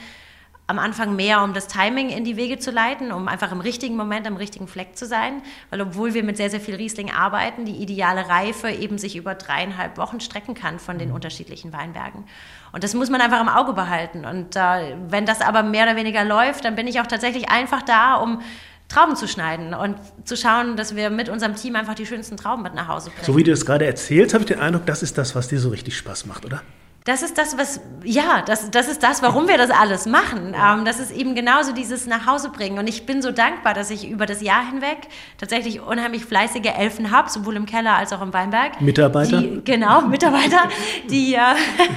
am 0.67 0.79
Anfang 0.79 1.15
mehr, 1.15 1.43
um 1.43 1.53
das 1.53 1.67
Timing 1.69 2.09
in 2.09 2.25
die 2.25 2.37
Wege 2.37 2.59
zu 2.59 2.71
leiten, 2.71 3.13
um 3.13 3.29
einfach 3.29 3.53
im 3.53 3.61
richtigen 3.61 3.97
Moment 3.97 4.27
am 4.27 4.37
richtigen 4.37 4.67
Fleck 4.67 4.97
zu 4.97 5.07
sein. 5.07 5.43
Weil 5.69 5.83
obwohl 5.83 6.15
wir 6.15 6.25
mit 6.25 6.39
sehr, 6.39 6.49
sehr 6.49 6.61
viel 6.61 6.75
Riesling 6.75 7.11
arbeiten, 7.11 7.67
die 7.67 7.83
ideale 7.83 8.29
Reife 8.29 8.71
eben 8.71 8.97
sich 8.97 9.17
über 9.17 9.35
dreieinhalb 9.35 9.99
Wochen 9.99 10.21
strecken 10.21 10.55
kann 10.55 10.79
von 10.79 10.99
den 10.99 11.11
mhm. 11.11 11.17
unterschiedlichen 11.17 11.73
Weinbergen. 11.75 12.25
Und 12.73 12.83
das 12.83 12.95
muss 12.95 13.11
man 13.11 13.21
einfach 13.21 13.43
im 13.43 13.49
Auge 13.49 13.75
behalten. 13.75 14.25
Und 14.25 14.57
äh, 14.57 14.97
wenn 15.09 15.27
das 15.27 15.43
aber 15.43 15.63
mehr 15.63 15.85
oder 15.85 15.97
weniger 15.97 16.25
läuft, 16.25 16.65
dann 16.65 16.77
bin 16.77 16.87
ich 16.87 16.99
auch 17.01 17.07
tatsächlich 17.07 17.51
einfach 17.51 17.83
da, 17.83 18.15
um 18.15 18.41
Trauben 18.89 19.17
zu 19.17 19.29
schneiden 19.29 19.75
und 19.75 19.97
zu 20.25 20.37
schauen, 20.37 20.77
dass 20.77 20.97
wir 20.97 21.11
mit 21.11 21.29
unserem 21.29 21.57
Team 21.57 21.77
einfach 21.77 21.95
die 21.95 22.07
schönsten 22.07 22.37
Trauben 22.37 22.63
mit 22.63 22.75
nach 22.75 22.89
Hause 22.89 23.11
bringen. 23.11 23.25
So 23.25 23.37
wie 23.37 23.43
du 23.43 23.53
es 23.53 23.67
gerade 23.67 23.87
erzählst, 23.87 24.35
habe 24.35 24.45
ich 24.45 24.49
den 24.49 24.61
Eindruck, 24.61 24.87
das 24.87 25.03
ist 25.03 25.19
das, 25.19 25.35
was 25.35 25.49
dir 25.49 25.59
so 25.59 25.71
richtig 25.71 25.97
Spaß 25.97 26.27
macht, 26.27 26.45
oder? 26.45 26.63
Das 27.07 27.21
ist 27.21 27.37
das, 27.37 27.59
was, 27.59 27.83
ja, 28.03 28.41
das, 28.41 28.71
das 28.71 28.89
ist 28.89 29.03
das, 29.03 29.21
warum 29.21 29.47
wir 29.47 29.59
das 29.59 29.69
alles 29.69 30.07
machen. 30.07 30.57
Ähm, 30.59 30.87
das 30.87 30.99
ist 31.01 31.11
eben 31.11 31.35
genauso 31.35 31.73
dieses 31.73 32.07
nach 32.07 32.25
Hause 32.25 32.49
bringen. 32.49 32.79
Und 32.79 32.89
ich 32.89 33.05
bin 33.05 33.21
so 33.21 33.31
dankbar, 33.31 33.75
dass 33.75 33.91
ich 33.91 34.09
über 34.09 34.25
das 34.25 34.41
Jahr 34.41 34.67
hinweg 34.67 35.01
tatsächlich 35.37 35.83
unheimlich 35.83 36.25
fleißige 36.25 36.71
Elfen 36.79 37.11
habe, 37.11 37.29
sowohl 37.29 37.57
im 37.57 37.67
Keller 37.67 37.95
als 37.95 38.15
auch 38.15 38.23
im 38.23 38.33
Weinberg. 38.33 38.81
Mitarbeiter? 38.81 39.43
Die, 39.43 39.61
genau, 39.63 40.01
Mitarbeiter, 40.07 40.71
die, 41.11 41.35
äh, 41.35 41.41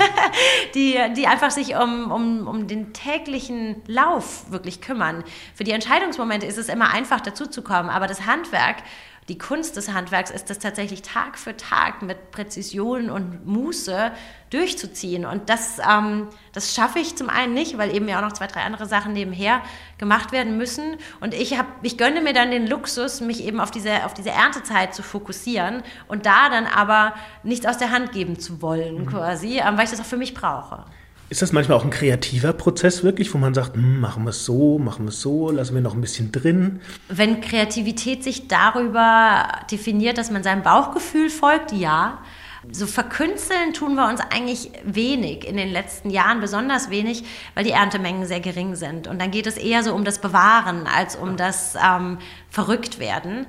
die, 0.75 0.97
die 1.15 1.25
einfach 1.25 1.51
sich 1.51 1.77
um, 1.77 2.11
um, 2.11 2.45
um 2.45 2.67
den 2.67 2.91
täglichen 2.91 3.77
Lauf 3.87 4.51
wirklich 4.51 4.81
kümmern. 4.81 5.23
Für 5.55 5.63
die 5.63 5.71
Entscheidungsmomente 5.71 6.45
ist 6.45 6.57
es 6.57 6.67
immer 6.67 6.93
einfach 6.93 7.21
dazuzukommen, 7.21 7.89
aber 7.89 8.07
das 8.07 8.25
Handwerk, 8.25 8.83
die 9.29 9.37
Kunst 9.37 9.75
des 9.75 9.91
Handwerks 9.91 10.31
ist 10.31 10.49
es 10.49 10.59
tatsächlich 10.59 11.01
Tag 11.01 11.37
für 11.37 11.57
Tag 11.57 12.01
mit 12.01 12.31
Präzision 12.31 13.09
und 13.09 13.45
Muße 13.45 14.11
durchzuziehen. 14.51 15.25
Und 15.25 15.49
das, 15.49 15.79
ähm, 15.79 16.29
das 16.53 16.73
schaffe 16.73 16.99
ich 16.99 17.17
zum 17.17 17.29
einen 17.29 17.53
nicht, 17.53 17.77
weil 17.77 17.93
eben 17.93 18.07
ja 18.07 18.19
auch 18.19 18.21
noch 18.21 18.31
zwei, 18.31 18.47
drei 18.47 18.61
andere 18.61 18.85
Sachen 18.85 19.11
nebenher 19.11 19.61
gemacht 19.97 20.31
werden 20.31 20.57
müssen. 20.57 20.95
Und 21.19 21.33
ich, 21.33 21.57
hab, 21.57 21.65
ich 21.81 21.97
gönne 21.97 22.21
mir 22.21 22.31
dann 22.31 22.51
den 22.51 22.67
Luxus, 22.67 23.19
mich 23.19 23.43
eben 23.43 23.59
auf 23.59 23.69
diese, 23.69 24.05
auf 24.05 24.13
diese 24.13 24.29
Erntezeit 24.29 24.95
zu 24.95 25.03
fokussieren 25.03 25.83
und 26.07 26.25
da 26.25 26.49
dann 26.49 26.65
aber 26.65 27.13
nichts 27.43 27.65
aus 27.65 27.77
der 27.77 27.91
Hand 27.91 28.13
geben 28.13 28.39
zu 28.39 28.61
wollen, 28.61 28.99
mhm. 28.99 29.07
quasi, 29.07 29.59
ähm, 29.59 29.77
weil 29.77 29.83
ich 29.83 29.91
das 29.91 29.99
auch 29.99 30.05
für 30.05 30.17
mich 30.17 30.33
brauche. 30.33 30.85
Ist 31.29 31.41
das 31.41 31.51
manchmal 31.51 31.77
auch 31.77 31.83
ein 31.83 31.89
kreativer 31.89 32.53
Prozess 32.53 33.03
wirklich, 33.03 33.33
wo 33.33 33.37
man 33.37 33.53
sagt, 33.53 33.75
hm, 33.75 33.99
machen 33.99 34.23
wir 34.23 34.29
es 34.29 34.45
so, 34.45 34.79
machen 34.79 35.05
wir 35.05 35.09
es 35.09 35.21
so, 35.21 35.51
lassen 35.51 35.75
wir 35.75 35.81
noch 35.81 35.93
ein 35.93 35.99
bisschen 35.99 36.31
drin? 36.31 36.79
Wenn 37.09 37.41
Kreativität 37.41 38.23
sich 38.23 38.47
darüber 38.47 39.47
definiert, 39.69 40.17
dass 40.17 40.31
man 40.31 40.43
seinem 40.43 40.63
Bauchgefühl 40.63 41.29
folgt, 41.29 41.73
ja. 41.73 42.19
So 42.71 42.87
verkünsteln 42.87 43.73
tun 43.73 43.95
wir 43.95 44.07
uns 44.07 44.21
eigentlich 44.21 44.71
wenig 44.83 45.47
in 45.47 45.57
den 45.57 45.69
letzten 45.69 46.09
Jahren, 46.09 46.39
besonders 46.39 46.89
wenig, 46.89 47.23
weil 47.55 47.63
die 47.63 47.71
Erntemengen 47.71 48.25
sehr 48.25 48.39
gering 48.39 48.75
sind. 48.75 49.07
Und 49.07 49.21
dann 49.21 49.31
geht 49.31 49.47
es 49.47 49.57
eher 49.57 49.83
so 49.83 49.93
um 49.93 50.05
das 50.05 50.19
Bewahren 50.19 50.87
als 50.87 51.15
um 51.15 51.37
das 51.37 51.75
ähm, 51.75 52.19
Verrücktwerden. 52.49 53.47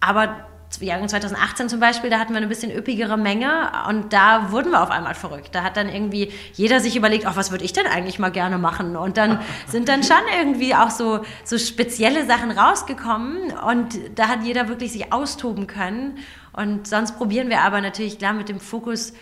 Aber 0.00 0.47
Jahrgang 0.80 1.08
2018 1.08 1.68
zum 1.68 1.80
Beispiel, 1.80 2.10
da 2.10 2.18
hatten 2.18 2.32
wir 2.32 2.38
eine 2.38 2.46
bisschen 2.46 2.70
üppigere 2.70 3.16
Menge 3.16 3.72
und 3.88 4.12
da 4.12 4.52
wurden 4.52 4.70
wir 4.70 4.82
auf 4.82 4.90
einmal 4.90 5.14
verrückt. 5.14 5.54
Da 5.54 5.62
hat 5.62 5.76
dann 5.76 5.88
irgendwie 5.88 6.32
jeder 6.54 6.80
sich 6.80 6.96
überlegt, 6.96 7.26
ach, 7.26 7.36
was 7.36 7.50
würde 7.50 7.64
ich 7.64 7.72
denn 7.72 7.86
eigentlich 7.86 8.18
mal 8.18 8.30
gerne 8.30 8.58
machen? 8.58 8.96
Und 8.96 9.16
dann 9.16 9.40
sind 9.66 9.88
dann 9.88 10.02
schon 10.02 10.16
irgendwie 10.38 10.74
auch 10.74 10.90
so, 10.90 11.24
so 11.44 11.58
spezielle 11.58 12.26
Sachen 12.26 12.50
rausgekommen 12.50 13.52
und 13.66 13.98
da 14.14 14.28
hat 14.28 14.44
jeder 14.44 14.68
wirklich 14.68 14.92
sich 14.92 15.12
austoben 15.12 15.66
können. 15.66 16.18
Und 16.52 16.86
sonst 16.86 17.16
probieren 17.16 17.48
wir 17.48 17.62
aber 17.62 17.80
natürlich 17.80 18.18
klar 18.18 18.32
mit 18.32 18.48
dem 18.48 18.60
Fokus 18.60 19.14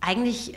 eigentlich 0.00 0.54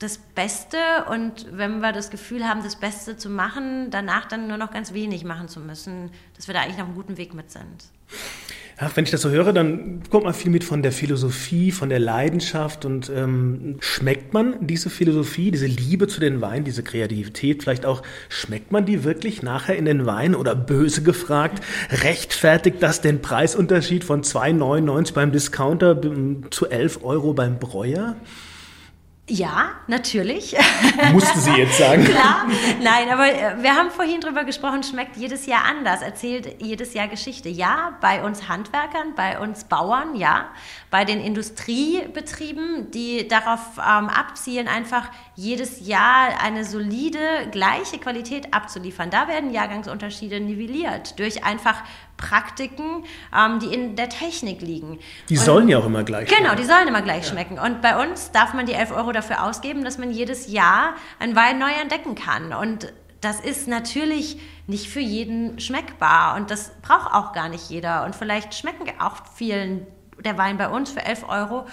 das 0.00 0.16
Beste 0.16 0.78
und 1.10 1.46
wenn 1.50 1.80
wir 1.80 1.92
das 1.92 2.10
Gefühl 2.10 2.48
haben, 2.48 2.62
das 2.62 2.76
Beste 2.76 3.18
zu 3.18 3.28
machen, 3.28 3.90
danach 3.90 4.26
dann 4.26 4.48
nur 4.48 4.56
noch 4.56 4.70
ganz 4.70 4.94
wenig 4.94 5.24
machen 5.24 5.48
zu 5.48 5.60
müssen, 5.60 6.10
dass 6.36 6.46
wir 6.46 6.54
da 6.54 6.60
eigentlich 6.60 6.80
auf 6.80 6.86
einem 6.86 6.94
guten 6.94 7.18
Weg 7.18 7.34
mit 7.34 7.50
sind. 7.50 7.84
Ach, 8.82 8.96
wenn 8.96 9.04
ich 9.04 9.10
das 9.10 9.20
so 9.20 9.28
höre, 9.28 9.52
dann 9.52 10.00
kommt 10.08 10.24
man 10.24 10.32
viel 10.32 10.50
mit 10.50 10.64
von 10.64 10.82
der 10.82 10.90
Philosophie, 10.90 11.70
von 11.70 11.90
der 11.90 11.98
Leidenschaft 11.98 12.86
und 12.86 13.12
ähm, 13.14 13.76
schmeckt 13.80 14.32
man 14.32 14.66
diese 14.66 14.88
Philosophie, 14.88 15.50
diese 15.50 15.66
Liebe 15.66 16.08
zu 16.08 16.18
den 16.18 16.40
Weinen, 16.40 16.64
diese 16.64 16.82
Kreativität 16.82 17.62
vielleicht 17.62 17.84
auch, 17.84 18.02
schmeckt 18.30 18.72
man 18.72 18.86
die 18.86 19.04
wirklich 19.04 19.42
nachher 19.42 19.76
in 19.76 19.84
den 19.84 20.06
Wein 20.06 20.34
oder 20.34 20.54
böse 20.54 21.02
gefragt, 21.02 21.62
rechtfertigt 21.90 22.78
das 22.80 23.02
den 23.02 23.20
Preisunterschied 23.20 24.02
von 24.02 24.22
2,99 24.22 25.12
beim 25.12 25.30
Discounter 25.30 26.00
zu 26.50 26.70
11 26.70 27.04
Euro 27.04 27.34
beim 27.34 27.58
Bräuer? 27.58 28.16
Ja, 29.30 29.76
natürlich. 29.86 30.56
Mussten 31.12 31.38
Sie 31.38 31.52
jetzt 31.52 31.78
sagen. 31.78 32.04
Klar, 32.10 32.46
nein, 32.82 33.08
aber 33.10 33.28
äh, 33.32 33.62
wir 33.62 33.76
haben 33.76 33.92
vorhin 33.92 34.20
drüber 34.20 34.42
gesprochen, 34.42 34.82
schmeckt 34.82 35.16
jedes 35.16 35.46
Jahr 35.46 35.64
anders, 35.66 36.02
erzählt 36.02 36.60
jedes 36.60 36.94
Jahr 36.94 37.06
Geschichte. 37.06 37.48
Ja, 37.48 37.96
bei 38.00 38.24
uns 38.24 38.48
Handwerkern, 38.48 39.14
bei 39.14 39.38
uns 39.38 39.62
Bauern, 39.64 40.16
ja, 40.16 40.48
bei 40.90 41.04
den 41.04 41.20
Industriebetrieben, 41.20 42.90
die 42.90 43.28
darauf 43.28 43.60
ähm, 43.78 44.08
abzielen, 44.08 44.66
einfach 44.66 45.08
jedes 45.36 45.86
Jahr 45.86 46.42
eine 46.42 46.64
solide, 46.64 47.20
gleiche 47.52 47.98
Qualität 47.98 48.52
abzuliefern. 48.52 49.10
Da 49.10 49.28
werden 49.28 49.52
Jahrgangsunterschiede 49.52 50.40
nivelliert 50.40 51.20
durch 51.20 51.44
einfach 51.44 51.84
Praktiken, 52.20 53.04
ähm, 53.36 53.58
die 53.58 53.74
in 53.74 53.96
der 53.96 54.08
Technik 54.08 54.60
liegen. 54.60 54.98
Die 55.28 55.38
und, 55.38 55.44
sollen 55.44 55.68
ja 55.68 55.78
auch 55.78 55.86
immer 55.86 56.04
gleich 56.04 56.28
schmecken. 56.28 56.44
Genau, 56.44 56.54
die 56.54 56.64
sollen 56.64 56.86
immer 56.86 57.02
gleich 57.02 57.24
ja. 57.24 57.30
schmecken. 57.30 57.58
Und 57.58 57.80
bei 57.80 58.00
uns 58.00 58.30
darf 58.30 58.54
man 58.54 58.66
die 58.66 58.74
11 58.74 58.92
Euro 58.92 59.12
dafür 59.12 59.44
ausgeben, 59.44 59.84
dass 59.84 59.98
man 59.98 60.10
jedes 60.10 60.50
Jahr 60.52 60.94
einen 61.18 61.34
Wein 61.34 61.58
neu 61.58 61.72
entdecken 61.80 62.14
kann. 62.14 62.52
Und 62.52 62.92
das 63.20 63.40
ist 63.40 63.68
natürlich 63.68 64.38
nicht 64.66 64.88
für 64.88 65.00
jeden 65.00 65.58
schmeckbar 65.60 66.36
und 66.36 66.50
das 66.50 66.72
braucht 66.80 67.12
auch 67.12 67.32
gar 67.32 67.48
nicht 67.48 67.68
jeder. 67.68 68.04
Und 68.04 68.14
vielleicht 68.14 68.54
schmecken 68.54 68.84
auch 68.98 69.16
vielen 69.34 69.86
der 70.24 70.38
Wein 70.38 70.58
bei 70.58 70.68
uns 70.68 70.90
für 70.90 71.04
11 71.04 71.28
Euro 71.28 71.66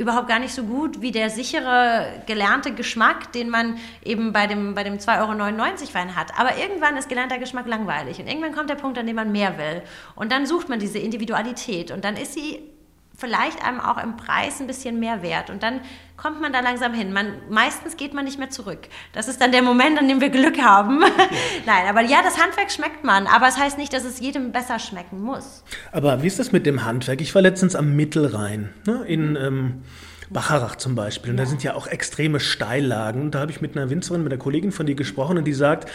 überhaupt 0.00 0.28
gar 0.28 0.38
nicht 0.38 0.54
so 0.54 0.64
gut 0.64 1.02
wie 1.02 1.12
der 1.12 1.28
sichere, 1.28 2.22
gelernte 2.26 2.72
Geschmack, 2.72 3.32
den 3.32 3.50
man 3.50 3.76
eben 4.02 4.32
bei 4.32 4.46
dem, 4.46 4.74
bei 4.74 4.82
dem 4.82 4.94
2,99 4.94 5.20
Euro 5.20 5.94
Wein 5.94 6.16
hat. 6.16 6.32
Aber 6.38 6.56
irgendwann 6.56 6.96
ist 6.96 7.10
gelernter 7.10 7.38
Geschmack 7.38 7.66
langweilig 7.66 8.18
und 8.18 8.26
irgendwann 8.26 8.54
kommt 8.54 8.70
der 8.70 8.76
Punkt, 8.76 8.96
an 8.98 9.06
dem 9.06 9.16
man 9.16 9.30
mehr 9.30 9.58
will. 9.58 9.82
Und 10.14 10.32
dann 10.32 10.46
sucht 10.46 10.70
man 10.70 10.78
diese 10.78 10.98
Individualität 10.98 11.90
und 11.90 12.02
dann 12.04 12.16
ist 12.16 12.32
sie 12.32 12.60
vielleicht 13.20 13.64
einem 13.64 13.78
auch 13.80 14.02
im 14.02 14.16
Preis 14.16 14.60
ein 14.60 14.66
bisschen 14.66 14.98
mehr 14.98 15.22
wert. 15.22 15.50
Und 15.50 15.62
dann 15.62 15.80
kommt 16.16 16.40
man 16.40 16.52
da 16.52 16.60
langsam 16.60 16.92
hin. 16.92 17.12
Man, 17.12 17.34
meistens 17.48 17.96
geht 17.96 18.14
man 18.14 18.24
nicht 18.24 18.38
mehr 18.38 18.50
zurück. 18.50 18.88
Das 19.12 19.28
ist 19.28 19.40
dann 19.40 19.52
der 19.52 19.62
Moment, 19.62 19.98
an 19.98 20.08
dem 20.08 20.20
wir 20.20 20.30
Glück 20.30 20.60
haben. 20.60 21.00
Nein, 21.66 21.86
aber 21.88 22.00
ja, 22.00 22.22
das 22.22 22.42
Handwerk 22.42 22.72
schmeckt 22.72 23.04
man. 23.04 23.26
Aber 23.26 23.46
es 23.46 23.54
das 23.54 23.62
heißt 23.62 23.78
nicht, 23.78 23.92
dass 23.92 24.04
es 24.04 24.20
jedem 24.20 24.52
besser 24.52 24.78
schmecken 24.78 25.20
muss. 25.20 25.64
Aber 25.92 26.22
wie 26.22 26.26
ist 26.26 26.38
das 26.38 26.50
mit 26.50 26.66
dem 26.66 26.84
Handwerk? 26.84 27.20
Ich 27.20 27.34
war 27.34 27.42
letztens 27.42 27.76
am 27.76 27.94
Mittelrhein 27.94 28.72
ne, 28.86 29.04
in. 29.06 29.36
Ähm 29.36 29.82
Bacharach 30.30 30.76
zum 30.76 30.94
Beispiel. 30.94 31.32
Und 31.32 31.36
da 31.36 31.46
sind 31.46 31.64
ja 31.64 31.74
auch 31.74 31.88
extreme 31.88 32.38
Steillagen. 32.38 33.22
Und 33.22 33.34
da 33.34 33.40
habe 33.40 33.50
ich 33.50 33.60
mit 33.60 33.76
einer 33.76 33.90
Winzerin, 33.90 34.22
mit 34.22 34.32
einer 34.32 34.40
Kollegin 34.40 34.70
von 34.70 34.86
dir 34.86 34.94
gesprochen 34.94 35.38
und 35.38 35.44
die 35.44 35.52
sagt, 35.52 35.90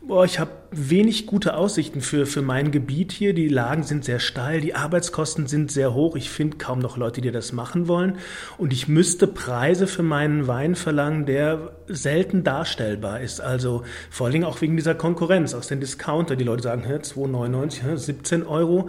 boah, 0.00 0.24
ich 0.24 0.38
habe 0.38 0.52
wenig 0.70 1.26
gute 1.26 1.54
Aussichten 1.54 2.00
für, 2.00 2.24
für 2.24 2.40
mein 2.40 2.70
Gebiet 2.70 3.10
hier. 3.10 3.34
Die 3.34 3.48
Lagen 3.48 3.82
sind 3.82 4.04
sehr 4.04 4.20
steil, 4.20 4.60
die 4.60 4.76
Arbeitskosten 4.76 5.48
sind 5.48 5.72
sehr 5.72 5.92
hoch. 5.92 6.14
Ich 6.14 6.30
finde 6.30 6.56
kaum 6.56 6.78
noch 6.78 6.96
Leute, 6.96 7.20
die 7.20 7.32
das 7.32 7.52
machen 7.52 7.88
wollen. 7.88 8.18
Und 8.58 8.72
ich 8.72 8.86
müsste 8.86 9.26
Preise 9.26 9.88
für 9.88 10.04
meinen 10.04 10.46
Wein 10.46 10.76
verlangen, 10.76 11.26
der 11.26 11.72
selten 11.88 12.44
darstellbar 12.44 13.20
ist. 13.20 13.40
Also 13.40 13.82
vor 14.08 14.26
allen 14.26 14.34
Dingen 14.34 14.44
auch 14.44 14.60
wegen 14.60 14.76
dieser 14.76 14.94
Konkurrenz 14.94 15.52
aus 15.52 15.66
den 15.66 15.80
Discounter. 15.80 16.36
Die 16.36 16.44
Leute 16.44 16.62
sagen, 16.62 16.84
2,99, 16.84 17.96
17 17.96 18.46
Euro. 18.46 18.88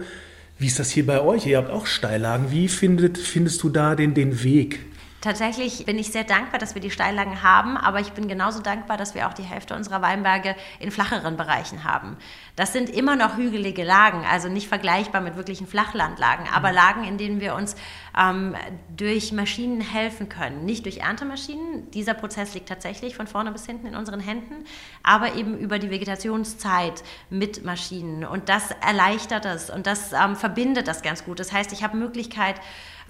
Wie 0.58 0.66
ist 0.68 0.78
das 0.78 0.90
hier 0.90 1.06
bei 1.06 1.20
euch? 1.20 1.44
Ihr 1.46 1.58
habt 1.58 1.70
auch 1.70 1.86
Steillagen. 1.86 2.52
Wie 2.52 2.68
findet, 2.68 3.18
findest 3.18 3.64
du 3.64 3.68
da 3.68 3.96
den, 3.96 4.14
den 4.14 4.44
Weg? 4.44 4.91
Tatsächlich 5.22 5.86
bin 5.86 6.00
ich 6.00 6.10
sehr 6.10 6.24
dankbar, 6.24 6.58
dass 6.58 6.74
wir 6.74 6.82
die 6.82 6.90
Steillagen 6.90 7.44
haben, 7.44 7.76
aber 7.76 8.00
ich 8.00 8.10
bin 8.10 8.26
genauso 8.26 8.60
dankbar, 8.60 8.96
dass 8.96 9.14
wir 9.14 9.28
auch 9.28 9.32
die 9.32 9.44
Hälfte 9.44 9.76
unserer 9.76 10.02
Weinberge 10.02 10.56
in 10.80 10.90
flacheren 10.90 11.36
Bereichen 11.36 11.84
haben. 11.84 12.16
Das 12.56 12.72
sind 12.72 12.90
immer 12.90 13.14
noch 13.14 13.36
hügelige 13.36 13.84
Lagen, 13.84 14.24
also 14.28 14.48
nicht 14.48 14.66
vergleichbar 14.66 15.20
mit 15.20 15.36
wirklichen 15.36 15.68
Flachlandlagen, 15.68 16.46
aber 16.52 16.70
mhm. 16.70 16.74
Lagen, 16.74 17.04
in 17.04 17.18
denen 17.18 17.40
wir 17.40 17.54
uns 17.54 17.76
ähm, 18.18 18.56
durch 18.96 19.30
Maschinen 19.30 19.80
helfen 19.80 20.28
können. 20.28 20.64
Nicht 20.64 20.86
durch 20.86 20.98
Erntemaschinen, 20.98 21.88
dieser 21.92 22.14
Prozess 22.14 22.54
liegt 22.54 22.68
tatsächlich 22.68 23.14
von 23.14 23.28
vorne 23.28 23.52
bis 23.52 23.64
hinten 23.64 23.86
in 23.86 23.94
unseren 23.94 24.18
Händen, 24.18 24.64
aber 25.04 25.36
eben 25.36 25.56
über 25.56 25.78
die 25.78 25.90
Vegetationszeit 25.90 27.04
mit 27.30 27.64
Maschinen. 27.64 28.24
Und 28.24 28.48
das 28.48 28.72
erleichtert 28.84 29.44
es 29.44 29.70
und 29.70 29.86
das 29.86 30.12
ähm, 30.12 30.34
verbindet 30.34 30.88
das 30.88 31.02
ganz 31.02 31.24
gut. 31.24 31.38
Das 31.38 31.52
heißt, 31.52 31.72
ich 31.72 31.84
habe 31.84 31.96
Möglichkeit, 31.96 32.56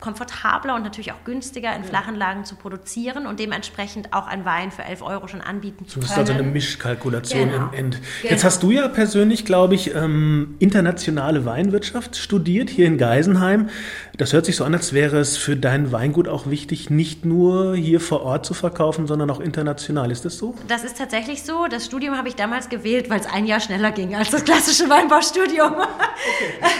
komfortabler 0.02 0.74
und 0.74 0.82
natürlich 0.82 1.12
auch 1.12 1.24
günstiger 1.24 1.74
in 1.74 1.84
flachen 1.84 2.16
Lagen 2.16 2.44
zu 2.44 2.56
produzieren 2.56 3.26
und 3.26 3.38
dementsprechend 3.38 4.12
auch 4.12 4.26
ein 4.26 4.44
Wein 4.44 4.72
für 4.72 4.82
11 4.82 5.00
Euro 5.02 5.28
schon 5.28 5.40
anbieten 5.40 5.86
zu 5.86 5.94
können. 5.94 6.02
Das 6.02 6.10
ist 6.10 6.18
also 6.18 6.32
eine 6.32 6.42
Mischkalkulation 6.42 7.48
genau. 7.48 7.68
im 7.68 7.72
End. 7.72 7.98
Genau. 8.20 8.32
Jetzt 8.32 8.44
hast 8.44 8.62
du 8.62 8.72
ja 8.72 8.88
persönlich, 8.88 9.44
glaube 9.44 9.76
ich, 9.76 9.94
ähm, 9.94 10.56
internationale 10.58 11.44
Weinwirtschaft 11.44 12.16
studiert 12.16 12.68
hier 12.68 12.86
in 12.86 12.98
Geisenheim. 12.98 13.70
Das 14.18 14.32
hört 14.32 14.44
sich 14.44 14.56
so 14.56 14.64
an, 14.64 14.74
als 14.74 14.92
wäre 14.92 15.18
es 15.18 15.36
für 15.36 15.56
dein 15.56 15.92
Weingut 15.92 16.28
auch 16.28 16.50
wichtig, 16.50 16.90
nicht 16.90 17.24
nur 17.24 17.76
hier 17.76 18.00
vor 18.00 18.22
Ort 18.22 18.44
zu 18.44 18.54
verkaufen, 18.54 19.06
sondern 19.06 19.30
auch 19.30 19.40
international. 19.40 20.10
Ist 20.10 20.24
das 20.24 20.36
so? 20.36 20.54
Das 20.66 20.82
ist 20.82 20.98
tatsächlich 20.98 21.44
so. 21.44 21.68
Das 21.68 21.86
Studium 21.86 22.16
habe 22.16 22.28
ich 22.28 22.34
damals 22.34 22.68
gewählt, 22.68 23.08
weil 23.08 23.20
es 23.20 23.26
ein 23.26 23.46
Jahr 23.46 23.60
schneller 23.60 23.92
ging 23.92 24.16
als 24.16 24.30
das 24.30 24.44
klassische 24.44 24.90
Weinbaustudium. 24.90 25.72
Okay. 25.72 25.86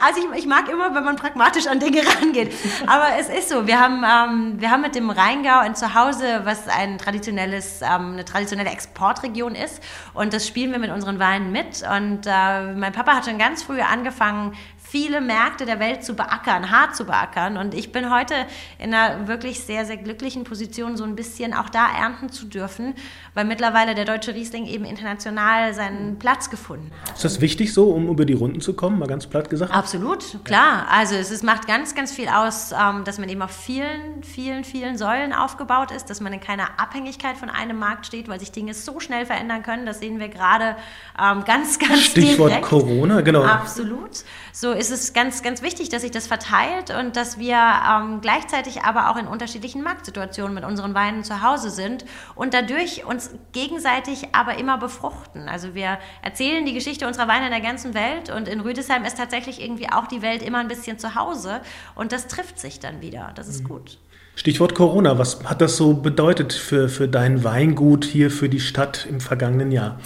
Also 0.00 0.20
ich, 0.20 0.38
ich, 0.40 0.46
mag 0.46 0.68
immer, 0.68 0.94
wenn 0.94 1.04
man 1.04 1.16
pragmatisch 1.16 1.66
an 1.66 1.78
Dinge 1.78 2.00
rangeht. 2.20 2.52
Aber 2.86 3.06
es 3.18 3.28
ist 3.28 3.48
so. 3.48 3.66
Wir 3.66 3.80
haben, 3.80 4.04
ähm, 4.04 4.60
wir 4.60 4.70
haben 4.70 4.82
mit 4.82 4.94
dem 4.94 5.10
Rheingau 5.10 5.58
ein 5.60 5.74
Zuhause, 5.74 6.42
was 6.44 6.68
ein 6.68 6.98
traditionelles, 6.98 7.82
ähm, 7.82 8.12
eine 8.12 8.24
traditionelle 8.24 8.70
Exportregion 8.70 9.54
ist. 9.54 9.82
Und 10.14 10.32
das 10.32 10.46
spielen 10.46 10.72
wir 10.72 10.78
mit 10.78 10.90
unseren 10.90 11.18
Weinen 11.18 11.52
mit. 11.52 11.82
Und 11.82 12.26
äh, 12.26 12.74
mein 12.74 12.92
Papa 12.92 13.16
hat 13.16 13.24
schon 13.24 13.38
ganz 13.38 13.62
früh 13.62 13.80
angefangen, 13.80 14.54
viele 14.92 15.22
Märkte 15.22 15.64
der 15.64 15.80
Welt 15.80 16.04
zu 16.04 16.12
beackern, 16.12 16.70
hart 16.70 16.94
zu 16.94 17.06
beackern. 17.06 17.56
Und 17.56 17.72
ich 17.72 17.92
bin 17.92 18.14
heute 18.14 18.34
in 18.78 18.92
einer 18.92 19.26
wirklich 19.26 19.60
sehr, 19.60 19.86
sehr 19.86 19.96
glücklichen 19.96 20.44
Position, 20.44 20.98
so 20.98 21.04
ein 21.04 21.16
bisschen 21.16 21.54
auch 21.54 21.70
da 21.70 21.86
ernten 21.98 22.28
zu 22.28 22.44
dürfen, 22.44 22.92
weil 23.32 23.46
mittlerweile 23.46 23.94
der 23.94 24.04
deutsche 24.04 24.34
Riesling 24.34 24.66
eben 24.66 24.84
international 24.84 25.72
seinen 25.72 26.18
Platz 26.18 26.50
gefunden 26.50 26.90
hat. 27.00 27.16
Ist 27.16 27.24
das 27.24 27.40
wichtig 27.40 27.72
so, 27.72 27.90
um 27.90 28.06
über 28.08 28.26
die 28.26 28.34
Runden 28.34 28.60
zu 28.60 28.74
kommen, 28.74 28.98
mal 28.98 29.08
ganz 29.08 29.26
platt 29.26 29.48
gesagt? 29.48 29.72
Absolut, 29.72 30.44
klar. 30.44 30.86
Also 30.90 31.14
es 31.14 31.30
ist, 31.30 31.42
macht 31.42 31.66
ganz, 31.66 31.94
ganz 31.94 32.12
viel 32.12 32.28
aus, 32.28 32.72
ähm, 32.72 33.04
dass 33.04 33.18
man 33.18 33.30
eben 33.30 33.40
auf 33.40 33.50
vielen, 33.50 34.22
vielen, 34.22 34.62
vielen 34.62 34.98
Säulen 34.98 35.32
aufgebaut 35.32 35.90
ist, 35.90 36.10
dass 36.10 36.20
man 36.20 36.34
in 36.34 36.40
keiner 36.40 36.68
Abhängigkeit 36.78 37.38
von 37.38 37.48
einem 37.48 37.78
Markt 37.78 38.04
steht, 38.04 38.28
weil 38.28 38.38
sich 38.40 38.52
Dinge 38.52 38.74
so 38.74 39.00
schnell 39.00 39.24
verändern 39.24 39.62
können. 39.62 39.86
Das 39.86 40.00
sehen 40.00 40.20
wir 40.20 40.28
gerade 40.28 40.76
ähm, 41.18 41.44
ganz, 41.46 41.78
ganz 41.78 42.00
Stichwort 42.00 42.50
direkt. 42.50 42.66
Corona, 42.66 43.22
genau. 43.22 43.42
Absolut. 43.42 44.22
So 44.52 44.81
ist 44.82 44.90
es 44.90 45.12
ganz, 45.12 45.42
ganz 45.42 45.62
wichtig, 45.62 45.90
dass 45.90 46.02
sich 46.02 46.10
das 46.10 46.26
verteilt 46.26 46.90
und 46.90 47.14
dass 47.14 47.38
wir 47.38 47.56
ähm, 47.56 48.20
gleichzeitig 48.20 48.82
aber 48.82 49.10
auch 49.10 49.16
in 49.16 49.28
unterschiedlichen 49.28 49.82
Marktsituationen 49.82 50.52
mit 50.52 50.64
unseren 50.64 50.92
Weinen 50.92 51.22
zu 51.22 51.40
Hause 51.40 51.70
sind 51.70 52.04
und 52.34 52.52
dadurch 52.52 53.04
uns 53.04 53.30
gegenseitig 53.52 54.34
aber 54.34 54.58
immer 54.58 54.78
befruchten. 54.78 55.48
Also 55.48 55.74
wir 55.74 55.98
erzählen 56.22 56.66
die 56.66 56.74
Geschichte 56.74 57.06
unserer 57.06 57.28
Weine 57.28 57.46
in 57.46 57.52
der 57.52 57.60
ganzen 57.60 57.94
Welt 57.94 58.28
und 58.30 58.48
in 58.48 58.60
Rüdesheim 58.60 59.04
ist 59.04 59.16
tatsächlich 59.16 59.62
irgendwie 59.62 59.88
auch 59.88 60.08
die 60.08 60.20
Welt 60.20 60.42
immer 60.42 60.58
ein 60.58 60.68
bisschen 60.68 60.98
zu 60.98 61.14
Hause 61.14 61.60
und 61.94 62.10
das 62.10 62.26
trifft 62.26 62.58
sich 62.58 62.80
dann 62.80 63.00
wieder. 63.00 63.30
Das 63.36 63.46
ist 63.46 63.62
gut. 63.62 63.98
Stichwort 64.34 64.74
Corona, 64.74 65.16
was 65.16 65.44
hat 65.44 65.60
das 65.60 65.76
so 65.76 65.94
bedeutet 65.94 66.52
für, 66.52 66.88
für 66.88 67.06
dein 67.06 67.44
Weingut 67.44 68.04
hier, 68.04 68.32
für 68.32 68.48
die 68.48 68.60
Stadt 68.60 69.06
im 69.06 69.20
vergangenen 69.20 69.70
Jahr? 69.70 70.00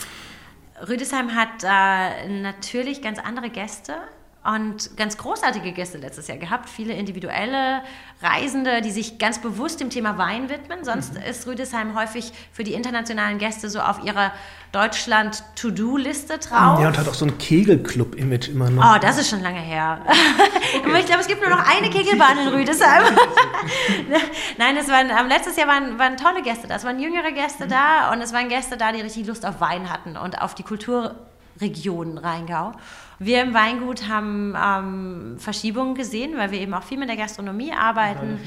Rüdesheim 0.87 1.35
hat 1.35 1.65
äh, 1.65 2.29
natürlich 2.29 3.01
ganz 3.01 3.19
andere 3.19 3.49
Gäste 3.49 3.95
und 4.55 4.97
ganz 4.97 5.17
großartige 5.17 5.73
Gäste 5.73 5.99
letztes 5.99 6.29
Jahr 6.29 6.39
gehabt. 6.39 6.69
Viele 6.69 6.95
individuelle 6.95 7.83
Reisende, 8.23 8.81
die 8.81 8.91
sich 8.91 9.19
ganz 9.19 9.41
bewusst 9.41 9.81
dem 9.81 9.91
Thema 9.91 10.19
Wein 10.19 10.49
widmen. 10.49 10.85
Sonst 10.85 11.15
mhm. 11.15 11.23
ist 11.23 11.47
Rüdesheim 11.47 11.99
häufig 11.99 12.33
für 12.53 12.65
die 12.65 12.75
internationalen 12.75 13.39
Gäste 13.39 13.69
so 13.69 13.81
auf 13.81 14.05
ihrer 14.05 14.33
Deutschland-To-Do-Liste 14.73 16.39
drauf. 16.39 16.81
Ja, 16.81 16.89
und 16.89 16.99
hat 16.99 17.09
auch 17.09 17.15
so 17.15 17.25
ein 17.25 17.39
Kegelclub-Image 17.39 18.49
immer 18.49 18.71
noch. 18.71 18.95
Oh, 18.95 18.99
das 19.01 19.19
ist 19.19 19.31
schon 19.31 19.43
lange 19.43 19.61
her. 19.61 20.01
Okay. 20.77 20.99
ich 21.01 21.07
glaube, 21.07 21.23
es 21.23 21.29
gibt 21.29 21.41
nur 21.41 21.49
noch 21.49 21.65
eine 21.65 21.89
Kegelbahn 21.89 22.39
in 22.39 22.49
Rüdesheim. 22.49 23.03
Nein, 24.59 24.77
es 24.77 24.89
waren, 24.89 25.09
ähm, 25.09 25.29
letztes 25.29 25.57
Jahr 25.57 25.69
waren, 25.69 25.99
waren 25.99 26.17
tolle 26.17 26.43
Gäste 26.43 26.67
da. 26.67 26.75
Es 26.75 26.85
waren 26.85 27.01
jüngere 27.01 27.33
Gäste 27.33 27.65
mhm. 27.65 27.71
da 27.71 28.13
und 28.13 28.21
es 28.21 28.33
waren 28.33 28.49
Gäste 28.49 28.77
da, 28.77 28.93
die 28.93 29.01
richtig 29.01 29.27
Lust 29.27 29.47
auf 29.47 29.61
Wein 29.61 29.91
hatten 29.91 30.17
und 30.17 30.43
auf 30.43 30.55
die 30.55 30.65
Kulturregion 30.65 32.19
Rheingau. 32.19 32.73
Wir 33.19 33.43
im 33.43 33.55
Weingut 33.55 34.09
haben 34.09 34.55
ähm, 34.63 35.37
Verschiebungen 35.39 35.95
gesehen, 35.95 36.37
weil 36.37 36.51
wir 36.51 36.61
eben 36.61 36.75
auch 36.75 36.83
viel 36.83 36.99
mit 36.99 37.09
der 37.09 37.17
Gastronomie 37.17 37.73
arbeiten. 37.73 38.39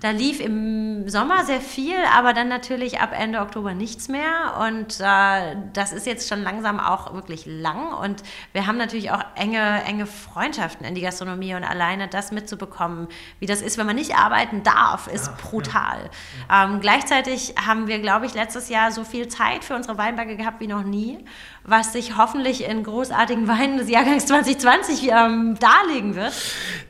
Da 0.00 0.10
lief 0.10 0.40
im 0.40 1.08
Sommer 1.08 1.44
sehr 1.44 1.60
viel, 1.60 1.96
aber 2.16 2.32
dann 2.32 2.48
natürlich 2.48 3.00
ab 3.00 3.10
Ende 3.12 3.40
Oktober 3.40 3.74
nichts 3.74 4.08
mehr. 4.08 4.56
Und 4.66 5.00
äh, 5.00 5.56
das 5.74 5.92
ist 5.92 6.06
jetzt 6.06 6.28
schon 6.28 6.42
langsam 6.42 6.80
auch 6.80 7.12
wirklich 7.12 7.44
lang. 7.46 7.92
Und 7.92 8.22
wir 8.52 8.66
haben 8.66 8.78
natürlich 8.78 9.10
auch 9.10 9.22
enge, 9.34 9.82
enge 9.84 10.06
Freundschaften 10.06 10.86
in 10.86 10.94
die 10.94 11.02
Gastronomie. 11.02 11.54
Und 11.54 11.64
alleine 11.64 12.08
das 12.08 12.32
mitzubekommen, 12.32 13.08
wie 13.40 13.46
das 13.46 13.60
ist, 13.60 13.76
wenn 13.76 13.86
man 13.86 13.96
nicht 13.96 14.16
arbeiten 14.16 14.62
darf, 14.62 15.06
ist 15.08 15.26
ja, 15.26 15.36
brutal. 15.42 16.10
Ja. 16.48 16.64
Ähm, 16.64 16.80
gleichzeitig 16.80 17.54
haben 17.66 17.88
wir, 17.88 17.98
glaube 17.98 18.24
ich, 18.24 18.34
letztes 18.34 18.68
Jahr 18.70 18.90
so 18.90 19.04
viel 19.04 19.28
Zeit 19.28 19.64
für 19.64 19.74
unsere 19.74 19.98
Weinberge 19.98 20.36
gehabt 20.36 20.60
wie 20.60 20.66
noch 20.66 20.82
nie, 20.82 21.24
was 21.64 21.92
sich 21.92 22.16
hoffentlich 22.16 22.64
in 22.64 22.82
großartigen 22.82 23.48
Weinen 23.48 23.84
Jahrgangs 23.98 24.26
2020 24.26 25.10
ähm, 25.10 25.56
darlegen 25.58 26.14
wird. 26.14 26.32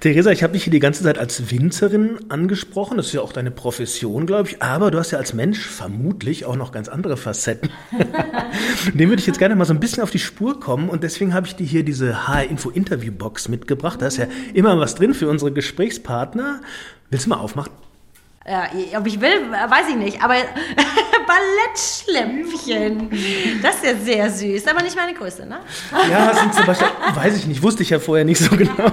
Theresa, 0.01 0.31
ich 0.31 0.43
habe 0.43 0.53
dich 0.53 0.65
hier 0.65 0.71
die 0.71 0.79
ganze 0.79 1.03
Zeit 1.03 1.17
als 1.17 1.51
Winzerin 1.51 2.19
angesprochen. 2.29 2.99
Das 2.99 3.07
ist 3.07 3.13
ja 3.15 3.23
auch 3.23 3.33
deine 3.33 3.51
Profession, 3.51 4.27
glaube 4.27 4.51
ich. 4.51 4.63
Aber 4.63 4.91
du 4.91 4.99
hast 4.99 5.13
ja 5.13 5.19
als 5.19 5.33
Mensch 5.33 5.59
vermutlich 5.59 6.45
auch 6.45 6.57
noch 6.57 6.71
ganz 6.71 6.89
andere 6.89 7.17
Facetten. 7.17 7.71
Dem 8.93 9.09
würde 9.09 9.21
ich 9.21 9.27
jetzt 9.27 9.39
gerne 9.39 9.57
mal 9.57 9.65
so 9.65 9.73
ein 9.73 9.81
bisschen 9.81 10.03
auf 10.03 10.11
die 10.11 10.19
Spur 10.19 10.61
kommen. 10.61 10.91
Und 10.91 11.03
deswegen 11.03 11.33
habe 11.33 11.47
ich 11.47 11.57
dir 11.57 11.67
hier 11.67 11.83
diese 11.83 12.29
HR-Info-Interview-Box 12.29 13.49
mitgebracht. 13.49 14.03
Da 14.03 14.09
ist 14.09 14.19
ja 14.19 14.27
immer 14.53 14.79
was 14.79 14.95
drin 14.95 15.15
für 15.15 15.31
unsere 15.31 15.51
Gesprächspartner. 15.51 16.61
Willst 17.09 17.25
du 17.25 17.31
mal 17.31 17.37
aufmachen? 17.37 17.73
Äh, 18.45 18.97
ob 18.99 19.07
ich 19.07 19.19
will, 19.19 19.51
weiß 19.51 19.89
ich 19.89 19.97
nicht. 19.97 20.23
Aber 20.23 20.35
Ballettschlämpchen. 21.29 23.11
Das 23.63 23.77
ist 23.77 23.85
ja 23.85 23.95
sehr 23.97 24.31
süß. 24.31 24.67
Aber 24.67 24.83
nicht 24.83 24.97
meine 24.97 25.15
Größe, 25.15 25.47
ne? 25.47 25.61
Ja, 26.11 26.35
sind 26.35 26.55
zum 26.55 26.67
Beispiel, 26.67 26.89
weiß 27.15 27.37
ich 27.37 27.47
nicht, 27.47 27.63
wusste 27.63 27.83
ich 27.83 27.91
ja 27.91 27.99
vorher 27.99 28.25
nicht 28.25 28.39
so 28.39 28.57
genau. 28.57 28.91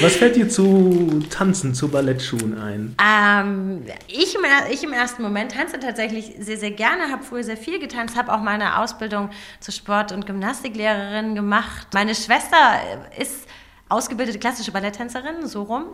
Was 0.00 0.16
fällt 0.16 0.36
dir 0.36 0.48
zu 0.48 1.22
Tanzen, 1.30 1.74
zu 1.74 1.88
Ballettschuhen 1.88 2.56
ein? 2.58 2.94
Ähm, 3.04 3.82
ich, 4.06 4.34
im, 4.36 4.42
ich 4.70 4.84
im 4.84 4.92
ersten 4.92 5.22
Moment 5.22 5.52
tanze 5.52 5.80
tatsächlich 5.80 6.34
sehr, 6.38 6.56
sehr 6.56 6.70
gerne. 6.70 7.10
Habe 7.10 7.24
früher 7.24 7.42
sehr 7.42 7.56
viel 7.56 7.78
getanzt. 7.78 8.16
Habe 8.16 8.32
auch 8.32 8.40
meine 8.40 8.78
Ausbildung 8.78 9.30
zur 9.60 9.74
Sport- 9.74 10.12
und 10.12 10.26
Gymnastiklehrerin 10.26 11.34
gemacht. 11.34 11.88
Meine 11.92 12.14
Schwester 12.14 12.80
ist 13.18 13.48
ausgebildete 13.88 14.38
klassische 14.38 14.72
Balletttänzerin, 14.72 15.46
so 15.46 15.62
rum. 15.62 15.84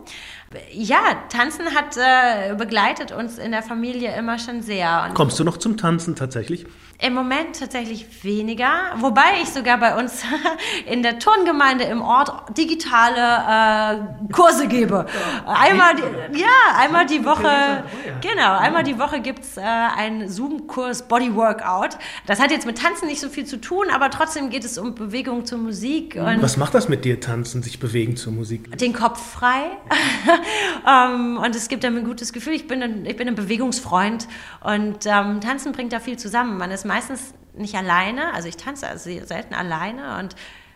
Ja, 0.72 0.98
Tanzen 1.28 1.74
hat 1.74 1.96
äh, 1.96 2.54
begleitet 2.54 3.12
uns 3.12 3.38
in 3.38 3.52
der 3.52 3.62
Familie 3.62 4.16
immer 4.16 4.38
schon 4.38 4.62
sehr. 4.62 5.07
Und 5.09 5.14
Kommst 5.14 5.38
du 5.38 5.44
noch 5.44 5.57
zum 5.57 5.76
Tanzen 5.76 6.16
tatsächlich? 6.16 6.66
Im 7.00 7.12
Moment 7.12 7.59
tatsächlich 7.59 8.24
weniger, 8.24 8.92
wobei 8.98 9.42
ich 9.42 9.50
sogar 9.50 9.78
bei 9.78 9.96
uns 9.98 10.22
in 10.87 11.02
der 11.02 11.18
Turngemeinde 11.18 11.85
im 11.85 12.00
Ort 12.00 12.57
digitale 12.57 13.18
äh, 13.18 14.33
Kurse 14.33 14.68
gebe. 14.68 15.07
Einmal, 15.44 15.96
die, 15.96 16.38
ja, 16.38 16.46
einmal 16.78 17.04
die 17.04 17.24
Woche, 17.24 17.85
genau, 18.20 18.57
einmal 18.57 18.85
die 18.85 18.98
Woche 18.98 19.20
gibt 19.20 19.40
es 19.40 19.57
äh, 19.57 19.62
einen 19.62 20.28
Zoom-Kurs 20.28 21.09
Body 21.09 21.35
Workout. 21.35 21.98
Das 22.26 22.40
hat 22.40 22.52
jetzt 22.52 22.64
mit 22.64 22.78
Tanzen 22.78 23.09
nicht 23.09 23.20
so 23.20 23.28
viel 23.28 23.44
zu 23.44 23.61
tun, 23.61 23.87
aber 23.92 24.11
trotzdem 24.11 24.50
geht 24.50 24.64
es 24.64 24.78
um 24.78 24.94
Bewegung 24.94 25.44
zur 25.46 25.59
Musik. 25.59 26.16
Was 26.16 26.57
macht 26.57 26.74
das 26.74 26.88
mit 26.88 27.04
dir, 27.04 27.20
Tanzen, 27.20 27.62
sich 27.62 27.80
bewegen 27.80 28.16
zur 28.16 28.33
Musik? 28.33 28.78
Den 28.78 28.92
Kopf 28.92 29.20
frei. 29.20 29.62
um, 30.85 31.35
ähm, 31.37 31.40
und 31.44 31.57
es 31.57 31.68
gibt 31.68 31.85
einem 31.85 31.98
ein 31.98 32.04
gutes 32.04 32.33
Gefühl. 32.33 32.54
Ich 32.54 32.68
bin 32.68 32.83
ein, 32.83 33.04
ich 33.04 33.16
bin 33.16 33.26
ein 33.26 33.35
Bewegungsfreund 33.35 34.28
und 34.62 35.07
ähm, 35.07 35.40
Tanzen 35.40 35.72
bringt 35.72 35.92
da 35.92 35.98
viel 35.98 36.16
zusammen. 36.16 36.57
Man 36.57 36.70
ist 36.70 36.84
meistens 36.85 37.35
nicht 37.55 37.75
alleine, 37.75 38.33
also 38.35 38.49
ich 38.49 38.57
tanze 38.57 38.88
also 38.88 39.11
selten 39.25 39.55
alleine 39.55 40.18
und 40.18 40.35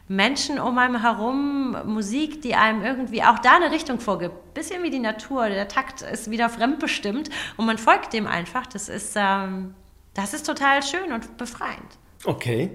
Menschen 0.08 0.58
um 0.58 0.78
einem 0.78 1.00
herum, 1.00 1.76
Musik, 1.84 2.40
die 2.40 2.54
einem 2.54 2.82
irgendwie 2.82 3.22
auch 3.22 3.38
da 3.40 3.56
eine 3.56 3.70
Richtung 3.70 4.00
vorgibt. 4.00 4.54
Bisschen 4.54 4.82
wie 4.82 4.90
die 4.90 4.98
Natur, 4.98 5.48
der 5.48 5.68
Takt 5.68 6.00
ist 6.00 6.30
wieder 6.30 6.48
fremdbestimmt 6.48 7.28
und 7.58 7.66
man 7.66 7.76
folgt 7.76 8.14
dem 8.14 8.26
einfach. 8.26 8.66
Das 8.66 8.88
ist, 8.88 9.14
ähm, 9.16 9.74
das 10.14 10.32
ist 10.32 10.46
total 10.46 10.82
schön 10.82 11.12
und 11.12 11.36
befreiend. 11.36 11.98
Okay. 12.24 12.70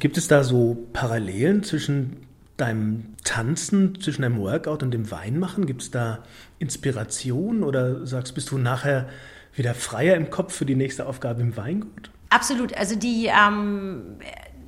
Gibt 0.00 0.18
es 0.18 0.26
da 0.28 0.42
so 0.42 0.86
Parallelen 0.92 1.62
zwischen 1.62 2.26
deinem 2.56 3.14
Tanzen, 3.24 4.00
zwischen 4.00 4.22
deinem 4.22 4.38
Workout 4.38 4.82
und 4.82 4.90
dem 4.90 5.10
Weinmachen? 5.10 5.66
Gibt 5.66 5.82
es 5.82 5.90
da 5.92 6.24
Inspiration 6.58 7.62
oder 7.62 8.06
sagst, 8.06 8.34
bist 8.34 8.50
du 8.50 8.58
nachher 8.58 9.08
wieder 9.54 9.74
freier 9.74 10.16
im 10.16 10.30
Kopf 10.30 10.54
für 10.54 10.66
die 10.66 10.74
nächste 10.74 11.06
Aufgabe 11.06 11.42
im 11.42 11.56
Weingut? 11.56 12.10
Absolut. 12.30 12.76
Also 12.76 12.96
die 12.96 13.26
ähm, 13.26 14.18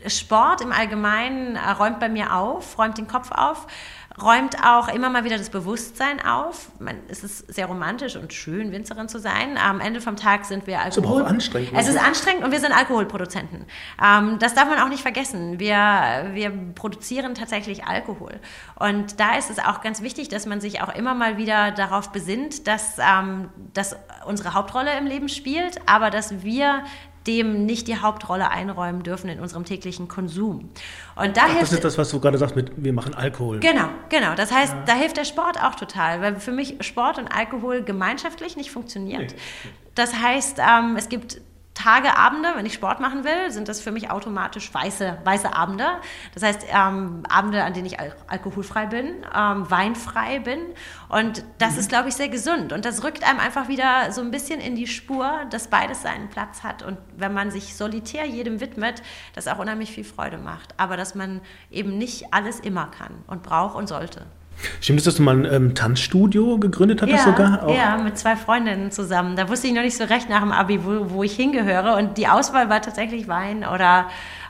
Sport 0.07 0.61
im 0.61 0.73
Allgemeinen 0.73 1.57
äh, 1.57 1.71
räumt 1.71 2.01
bei 2.01 2.09
mir 2.09 2.35
auf, 2.35 2.79
räumt 2.79 2.99
den 2.99 3.09
Kopf 3.09 3.31
auf 3.33 3.67
räumt 4.21 4.57
auch 4.65 4.89
immer 4.89 5.11
mal 5.11 5.25
wieder 5.25 5.39
das 5.39 5.51
Bewusstsein 5.51 6.25
auf. 6.25 6.71
Man, 6.81 6.97
es 7.09 7.23
ist 7.25 7.53
sehr 7.53 7.67
romantisch 7.67 8.17
und 8.17 8.33
schön, 8.33 8.73
Winzerin 8.73 9.09
zu 9.09 9.19
sein. 9.19 9.57
Am 9.59 9.81
Ende 9.81 10.01
vom 10.01 10.17
Tag 10.17 10.45
sind 10.45 10.67
wir 10.67 10.81
Alkohol. 10.81 11.21
Es 11.21 11.27
ist 11.27 11.31
anstrengend. 11.31 11.73
Es 11.75 11.89
ist 11.89 11.99
anstrengend 11.99 12.45
und 12.45 12.53
wir 12.53 12.61
sind 12.61 12.73
Alkoholproduzenten. 12.73 13.67
Ähm, 14.03 14.39
das 14.39 14.55
darf 14.55 14.69
man 14.69 14.79
auch 14.81 14.89
nicht 14.89 15.03
vergessen. 15.03 15.59
Wir, 15.61 16.31
wir 16.33 16.51
produzieren 16.75 17.35
tatsächlich 17.35 17.85
Alkohol. 17.85 18.41
Und 18.77 19.21
da 19.21 19.37
ist 19.37 19.51
es 19.51 19.59
auch 19.59 19.81
ganz 19.81 20.03
wichtig, 20.03 20.29
dass 20.29 20.47
man 20.47 20.61
sich 20.61 20.83
auch 20.83 20.95
immer 20.95 21.15
mal 21.15 21.37
wieder 21.37 21.71
darauf 21.71 22.11
besinnt, 22.11 22.67
dass, 22.67 22.99
ähm, 22.99 23.51
dass 23.75 23.97
unsere 24.27 24.55
Hauptrolle 24.55 24.97
im 24.99 25.07
Leben 25.07 25.29
spielt, 25.29 25.81
aber 25.87 26.11
dass 26.11 26.43
wir 26.43 26.83
dem 27.29 27.67
nicht 27.67 27.87
die 27.87 27.99
Hauptrolle 27.99 28.51
einräumen 28.51 29.03
dürfen 29.03 29.29
in 29.29 29.39
unserem 29.39 29.65
täglichen 29.65 30.09
Konsum. 30.09 30.71
Und 31.15 31.37
da 31.37 31.43
Ach, 31.43 31.49
hilft, 31.49 31.63
das 31.63 31.73
ist 31.73 31.85
das, 31.85 31.99
was 31.99 32.11
du 32.11 32.19
gerade 32.19 32.39
sagst 32.39 32.57
mit, 32.57 32.73
wir 32.77 32.93
machen 32.93 33.15
Alkohol. 33.15 33.61
Genau, 33.61 33.89
genau. 34.09 34.35
Das 34.35 34.51
heißt, 34.51 34.73
ja. 34.73 34.83
da 34.87 34.95
hilft 34.95 35.19
der 35.19 35.25
Sport 35.25 35.63
auch 35.63 35.75
total, 35.75 36.23
weil 36.23 36.41
für 36.41 36.53
mich 36.53 36.77
Sport 36.81 37.19
und 37.19 37.29
Alkohol 37.29 37.83
gemeinschaftlich 37.83 38.57
nicht 38.57 38.71
funktioniert. 38.71 39.33
Nee. 39.33 39.71
Das 39.95 40.15
heißt, 40.15 40.59
ähm, 40.59 40.97
es 40.97 41.09
gibt 41.09 41.41
Tage, 41.79 42.17
Abende, 42.17 42.49
wenn 42.57 42.67
ich 42.67 42.75
Sport 42.75 42.99
machen 42.99 43.23
will, 43.23 43.53
sind 43.53 43.69
das 43.69 43.81
für 43.81 43.93
mich 43.93 44.11
automatisch 44.11 44.75
weiße, 44.75 45.19
weiße 45.23 45.55
Abende. 45.55 45.87
Das 46.35 46.43
heißt, 46.43 46.67
ähm, 46.69 47.23
Abende, 47.29 47.63
an 47.63 47.73
denen 47.73 47.87
ich 47.87 48.01
al 48.01 48.17
alkoholfrei 48.27 48.87
bin, 48.87 49.25
ähm, 49.33 49.71
weinfrei 49.71 50.41
bin. 50.41 50.59
Und 51.09 51.45
das 51.59 51.75
mhm. 51.75 51.79
ist, 51.79 51.89
glaube 51.89 52.09
ich, 52.09 52.17
sehr 52.17 52.29
gesund. 52.29 52.73
Und 52.73 52.85
das 52.85 53.05
rückt 53.05 53.23
einem 53.23 53.39
einfach 53.39 53.69
wieder 53.69 54.11
so 54.11 54.21
ein 54.23 54.33
bisschen 54.33 54.61
in 54.61 54.75
die 54.75 54.89
Spur, 54.89 55.31
dass 55.51 55.69
beides 55.69 56.03
seinen 56.03 56.29
Platz 56.29 56.65
hat. 56.65 56.83
Und 56.83 56.99
wenn 57.17 57.33
man 57.33 57.53
sich 57.53 57.77
solitär 57.77 58.27
jedem 58.27 58.61
widmet, 58.61 59.01
das 59.37 59.47
auch 59.47 59.61
unheimlich 59.61 59.93
viel 59.93 60.05
Freude 60.05 60.39
macht. 60.39 60.75
Aber 60.79 60.97
dass 60.97 61.15
man 61.15 61.41
eben 61.71 61.97
nicht 61.97 62.35
alles 62.35 62.59
immer 62.59 62.87
kann 62.87 63.23
und 63.29 63.45
braucht 63.45 63.77
und 63.77 63.87
sollte. 63.87 64.27
Stimmt 64.81 64.99
es, 64.99 65.05
dass 65.05 65.17
du 65.17 65.23
mal 65.23 65.37
ein 65.37 65.53
ähm, 65.53 65.75
Tanzstudio 65.75 66.59
gegründet 66.59 67.03
hattest 67.03 67.19
ja, 67.19 67.25
sogar? 67.25 67.65
Auch? 67.65 67.75
Ja, 67.75 67.97
mit 67.99 68.19
zwei 68.19 68.37
Freundinnen 68.37 68.91
zusammen. 68.91 69.37
Da 69.37 69.49
wusste 69.49 69.69
ich 69.69 69.73
noch 69.73 69.83
nicht 69.83 69.97
so 69.97 70.05
recht 70.05 70.29
nach 70.29 70.41
dem 70.41 70.53
Abi, 70.53 70.85
wo, 70.85 71.11
wo 71.11 71.23
ich 71.23 71.35
hingehöre. 71.37 71.97
Und 71.97 72.19
die 72.19 72.29
Auswahl 72.29 72.69
war 72.69 72.83
tatsächlich 72.83 73.29
Wein 73.29 73.65
oder 73.65 74.07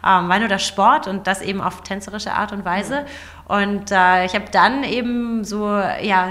ähm, 0.08 0.28
Wein 0.28 0.44
oder 0.44 0.58
Sport 0.58 1.06
und 1.06 1.26
das 1.26 1.42
eben 1.42 1.60
auf 1.60 1.82
tänzerische 1.82 2.32
Art 2.32 2.52
und 2.52 2.64
Weise. 2.64 3.04
Und 3.48 3.90
äh, 3.90 4.26
ich 4.26 4.34
habe 4.34 4.44
dann 4.52 4.84
eben 4.84 5.42
so, 5.42 5.66
ja, 5.66 6.28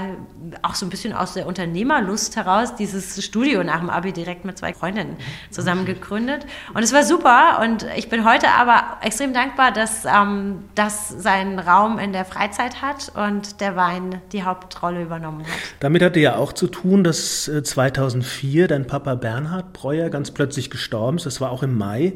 auch 0.62 0.76
so 0.76 0.86
ein 0.86 0.88
bisschen 0.88 1.12
aus 1.12 1.34
der 1.34 1.48
Unternehmerlust 1.48 2.36
heraus 2.36 2.76
dieses 2.76 3.22
Studio 3.24 3.64
nach 3.64 3.80
dem 3.80 3.90
Abi 3.90 4.12
direkt 4.12 4.44
mit 4.44 4.56
zwei 4.56 4.72
Freundinnen 4.72 5.16
zusammen 5.50 5.84
gegründet. 5.84 6.46
Und 6.74 6.82
es 6.84 6.92
war 6.92 7.02
super. 7.02 7.60
Und 7.60 7.84
ich 7.96 8.08
bin 8.08 8.24
heute 8.24 8.48
aber 8.50 8.98
extrem 9.02 9.34
dankbar, 9.34 9.72
dass 9.72 10.04
ähm, 10.04 10.64
das 10.76 11.08
seinen 11.08 11.58
Raum 11.58 11.98
in 11.98 12.12
der 12.12 12.24
Freizeit 12.24 12.82
hat 12.82 13.10
und 13.16 13.60
der 13.60 13.74
Wein 13.74 14.20
die 14.30 14.44
Hauptrolle 14.44 15.02
übernommen 15.02 15.40
hat. 15.40 15.58
Damit 15.80 16.02
hatte 16.02 16.20
ja 16.20 16.36
auch 16.36 16.52
zu 16.52 16.68
tun, 16.68 17.02
dass 17.02 17.44
2004 17.44 18.64
äh, 18.64 18.68
dein 18.68 18.86
Papa 18.86 19.16
Bernhard 19.16 19.72
Breuer 19.72 20.08
ganz 20.08 20.30
plötzlich 20.30 20.70
gestorben 20.70 21.16
ist. 21.16 21.26
Das 21.26 21.40
war 21.40 21.50
auch 21.50 21.64
im 21.64 21.76
Mai. 21.76 22.14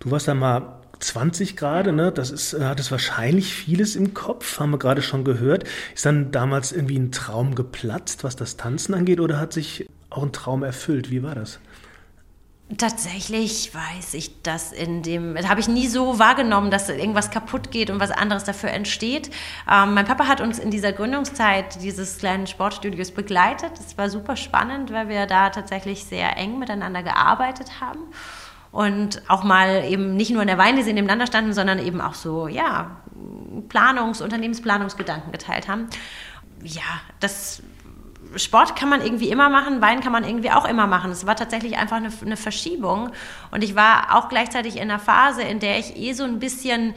Du 0.00 0.10
warst 0.10 0.28
da 0.28 0.34
mal 0.34 0.80
20 1.00 1.56
gerade, 1.56 1.92
ne? 1.92 2.12
Das 2.12 2.30
ist, 2.30 2.52
äh, 2.52 2.64
hat 2.64 2.80
es 2.80 2.90
wahrscheinlich 2.90 3.54
vieles 3.54 3.96
im 3.96 4.14
Kopf, 4.14 4.60
haben 4.60 4.70
wir 4.70 4.78
gerade 4.78 5.02
schon 5.02 5.24
gehört. 5.24 5.64
Ist 5.94 6.06
dann 6.06 6.30
damals 6.30 6.72
irgendwie 6.72 6.98
ein 6.98 7.12
Traum 7.12 7.54
geplatzt, 7.54 8.22
was 8.24 8.36
das 8.36 8.56
Tanzen 8.56 8.94
angeht, 8.94 9.20
oder 9.20 9.38
hat 9.38 9.52
sich 9.52 9.88
auch 10.10 10.22
ein 10.22 10.32
Traum 10.32 10.62
erfüllt? 10.62 11.10
Wie 11.10 11.22
war 11.22 11.34
das? 11.34 11.58
Tatsächlich 12.78 13.74
weiß 13.74 14.14
ich 14.14 14.42
das 14.42 14.70
in 14.70 15.02
dem, 15.02 15.34
das 15.34 15.48
habe 15.48 15.58
ich 15.58 15.66
nie 15.66 15.88
so 15.88 16.20
wahrgenommen, 16.20 16.70
dass 16.70 16.88
irgendwas 16.88 17.32
kaputt 17.32 17.72
geht 17.72 17.90
und 17.90 17.98
was 17.98 18.12
anderes 18.12 18.44
dafür 18.44 18.70
entsteht. 18.70 19.30
Ähm, 19.68 19.94
mein 19.94 20.04
Papa 20.04 20.28
hat 20.28 20.40
uns 20.40 20.60
in 20.60 20.70
dieser 20.70 20.92
Gründungszeit 20.92 21.82
dieses 21.82 22.18
kleinen 22.18 22.46
Sportstudios 22.46 23.10
begleitet. 23.10 23.72
Das 23.76 23.98
war 23.98 24.08
super 24.08 24.36
spannend, 24.36 24.92
weil 24.92 25.08
wir 25.08 25.26
da 25.26 25.50
tatsächlich 25.50 26.04
sehr 26.04 26.36
eng 26.36 26.60
miteinander 26.60 27.02
gearbeitet 27.02 27.80
haben 27.80 28.04
und 28.72 29.22
auch 29.28 29.42
mal 29.42 29.84
eben 29.84 30.16
nicht 30.16 30.30
nur 30.30 30.42
in 30.42 30.48
der 30.48 30.58
Weinlese 30.58 30.92
nebeneinander 30.92 31.26
standen, 31.26 31.52
sondern 31.52 31.78
eben 31.78 32.00
auch 32.00 32.14
so, 32.14 32.46
ja, 32.48 33.02
Planungs-, 33.68 34.22
Unternehmensplanungsgedanken 34.22 35.32
geteilt 35.32 35.68
haben. 35.68 35.88
Ja, 36.62 37.00
das 37.18 37.62
Sport 38.36 38.76
kann 38.76 38.88
man 38.88 39.00
irgendwie 39.00 39.28
immer 39.28 39.48
machen, 39.48 39.82
Wein 39.82 40.00
kann 40.00 40.12
man 40.12 40.24
irgendwie 40.24 40.50
auch 40.52 40.64
immer 40.64 40.86
machen. 40.86 41.10
Es 41.10 41.26
war 41.26 41.34
tatsächlich 41.34 41.78
einfach 41.78 41.96
eine, 41.96 42.10
eine 42.24 42.36
Verschiebung. 42.36 43.10
Und 43.50 43.64
ich 43.64 43.74
war 43.74 44.16
auch 44.16 44.28
gleichzeitig 44.28 44.76
in 44.76 44.82
einer 44.82 45.00
Phase, 45.00 45.42
in 45.42 45.58
der 45.58 45.78
ich 45.78 45.96
eh 45.96 46.12
so 46.12 46.24
ein 46.24 46.38
bisschen 46.38 46.94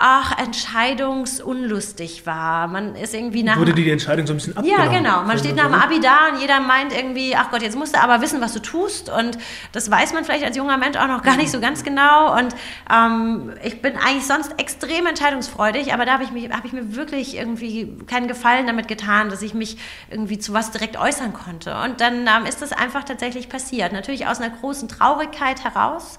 ach, 0.00 0.36
entscheidungsunlustig 0.38 2.26
war. 2.26 2.66
Man 2.68 2.96
ist 2.96 3.14
irgendwie 3.14 3.42
nach. 3.42 3.58
Wurde 3.58 3.74
die 3.74 3.90
Entscheidung 3.90 4.26
so 4.26 4.32
ein 4.32 4.36
bisschen 4.36 4.56
abgenommen? 4.56 4.92
Ja, 4.92 4.98
genau. 4.98 5.22
Man 5.22 5.38
steht 5.38 5.54
nach 5.54 5.66
dem 5.66 5.74
Abi 5.74 6.00
da 6.00 6.28
und 6.32 6.40
jeder 6.40 6.58
meint 6.58 6.96
irgendwie, 6.96 7.36
ach 7.36 7.50
Gott, 7.50 7.60
jetzt 7.62 7.76
musst 7.76 7.94
du 7.94 8.00
aber 8.00 8.22
wissen, 8.22 8.40
was 8.40 8.54
du 8.54 8.60
tust. 8.60 9.10
Und 9.10 9.36
das 9.72 9.90
weiß 9.90 10.14
man 10.14 10.24
vielleicht 10.24 10.44
als 10.44 10.56
junger 10.56 10.78
Mensch 10.78 10.96
auch 10.96 11.06
noch 11.06 11.22
gar 11.22 11.36
nicht 11.36 11.50
so 11.50 11.60
ganz 11.60 11.84
genau. 11.84 12.34
Und 12.36 12.56
ähm, 12.90 13.52
ich 13.62 13.82
bin 13.82 13.96
eigentlich 13.96 14.26
sonst 14.26 14.58
extrem 14.58 15.06
entscheidungsfreudig, 15.06 15.92
aber 15.92 16.06
da 16.06 16.14
habe 16.14 16.24
ich, 16.24 16.50
hab 16.50 16.64
ich 16.64 16.72
mir 16.72 16.96
wirklich 16.96 17.36
irgendwie 17.36 17.94
keinen 18.06 18.26
Gefallen 18.26 18.66
damit 18.66 18.88
getan, 18.88 19.28
dass 19.28 19.42
ich 19.42 19.52
mich 19.52 19.76
irgendwie 20.10 20.38
zu 20.38 20.54
was 20.54 20.70
direkt 20.70 20.98
äußern 20.98 21.34
konnte. 21.34 21.76
Und 21.84 22.00
dann 22.00 22.26
ähm, 22.26 22.46
ist 22.48 22.62
das 22.62 22.72
einfach 22.72 23.04
tatsächlich 23.04 23.50
passiert. 23.50 23.92
Natürlich 23.92 24.26
aus 24.26 24.40
einer 24.40 24.50
großen 24.50 24.88
Traurigkeit 24.88 25.62
heraus 25.62 26.18